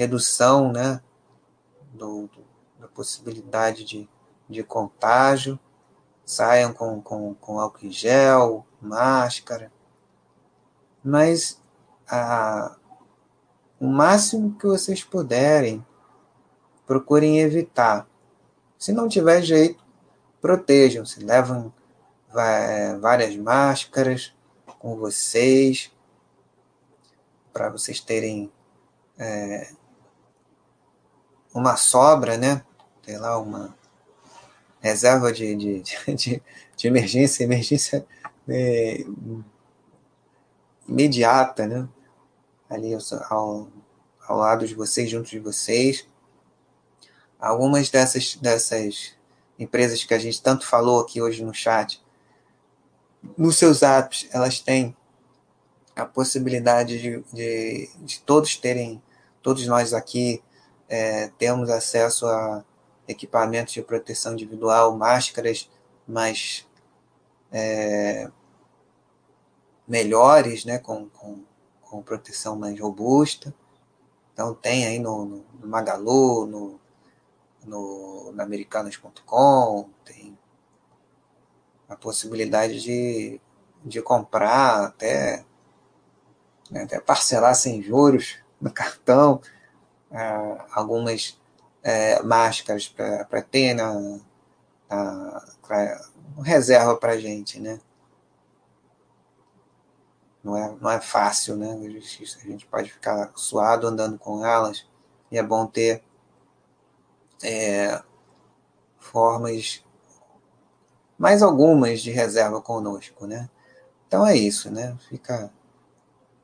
[0.00, 0.98] redução né,
[1.92, 2.44] do, do,
[2.78, 4.08] da possibilidade de,
[4.48, 5.58] de contágio.
[6.24, 9.70] Saiam com, com, com álcool em gel, máscara,
[11.04, 11.60] mas
[12.08, 12.76] a,
[13.78, 15.84] o máximo que vocês puderem,
[16.86, 18.08] procurem evitar.
[18.78, 19.84] Se não tiver jeito,
[20.40, 21.72] protejam-se, levam
[23.00, 24.32] várias máscaras
[24.78, 25.92] com vocês,
[27.52, 28.50] para vocês terem
[29.18, 29.72] é,
[31.52, 32.62] uma sobra, né?
[33.04, 33.74] Sei lá, uma,
[34.80, 35.82] reserva de, de,
[36.14, 36.42] de,
[36.76, 38.06] de emergência, emergência
[38.48, 39.04] é,
[40.88, 41.88] imediata, né?
[42.68, 42.92] Ali
[43.28, 43.68] ao,
[44.26, 46.06] ao lado de vocês, junto de vocês.
[47.38, 49.14] Algumas dessas, dessas
[49.58, 52.02] empresas que a gente tanto falou aqui hoje no chat,
[53.36, 54.96] nos seus apps, elas têm
[55.94, 59.02] a possibilidade de, de, de todos terem,
[59.42, 60.42] todos nós aqui
[60.90, 62.64] é, temos acesso a
[63.06, 65.70] equipamentos de proteção individual, máscaras
[66.06, 66.66] mais
[67.52, 68.28] é,
[69.86, 71.44] melhores, né, com, com,
[71.80, 73.54] com, proteção mais robusta.
[74.32, 75.24] Então tem aí no,
[75.60, 76.80] no, Magalu, no,
[77.64, 80.36] no, no americanos.com, tem
[81.88, 83.40] a possibilidade de,
[83.84, 85.44] de comprar até,
[86.68, 89.40] né, até parcelar sem juros no cartão,
[90.10, 91.38] ah, algumas
[91.82, 94.20] é, máscaras para ter na,
[94.88, 96.00] na pra,
[96.42, 97.80] reserva para gente, né?
[100.42, 101.72] Não é, não é fácil, né?
[101.72, 104.86] A gente, a gente pode ficar suado andando com elas
[105.30, 106.02] e é bom ter
[107.42, 108.02] é,
[108.98, 109.84] formas,
[111.18, 113.48] mais algumas de reserva conosco, né?
[114.06, 114.96] Então é isso, né?
[115.08, 115.52] Fica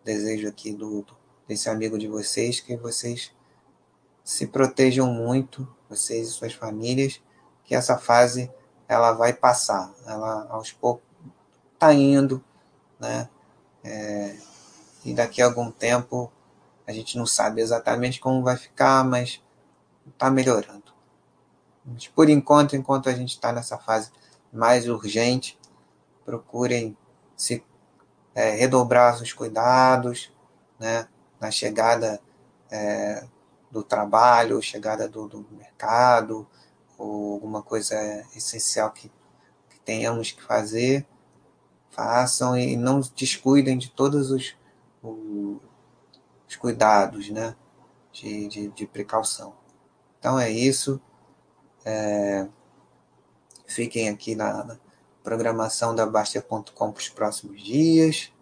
[0.05, 1.05] desejo aqui do
[1.49, 3.33] desse amigo de vocês que vocês
[4.27, 7.23] se protejam muito, vocês e suas famílias,
[7.65, 8.53] que essa fase
[8.89, 9.95] ela vai passar.
[10.05, 11.05] Ela aos poucos
[11.73, 12.43] está indo,
[12.99, 13.29] né?
[13.85, 14.37] É,
[15.05, 16.33] e daqui a algum tempo
[16.85, 19.41] a gente não sabe exatamente como vai ficar, mas
[20.09, 20.93] está melhorando.
[21.85, 24.11] Mas por enquanto, enquanto a gente está nessa fase
[24.53, 25.57] mais urgente,
[26.25, 26.97] procurem
[27.37, 27.65] se
[28.35, 30.33] é, redobrar os cuidados,
[30.81, 31.07] né?
[31.39, 32.21] Na chegada
[32.69, 33.25] é,
[33.71, 36.47] do trabalho, chegada do, do mercado,
[36.99, 37.95] ou alguma coisa
[38.35, 39.11] essencial que,
[39.69, 41.07] que tenhamos que fazer,
[41.91, 44.57] façam e não descuidem de todos os,
[45.03, 47.55] os cuidados né,
[48.13, 49.55] de, de, de, precaução.
[50.19, 51.01] Então é isso.
[51.85, 52.47] É,
[53.67, 54.79] fiquem aqui na, na
[55.23, 58.33] programação da Bastia.com para os próximos dias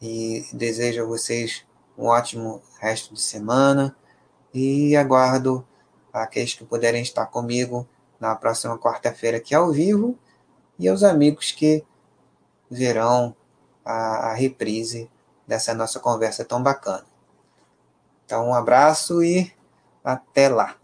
[0.00, 1.64] e desejo a vocês
[1.96, 3.94] um ótimo resto de semana
[4.52, 5.66] e aguardo
[6.12, 7.86] aqueles que puderem estar comigo
[8.18, 10.18] na próxima quarta-feira aqui ao vivo
[10.78, 11.84] e aos amigos que
[12.70, 13.34] verão
[13.84, 15.10] a, a reprise
[15.46, 17.04] dessa nossa conversa tão bacana.
[18.24, 19.52] Então, um abraço e
[20.04, 20.79] até lá.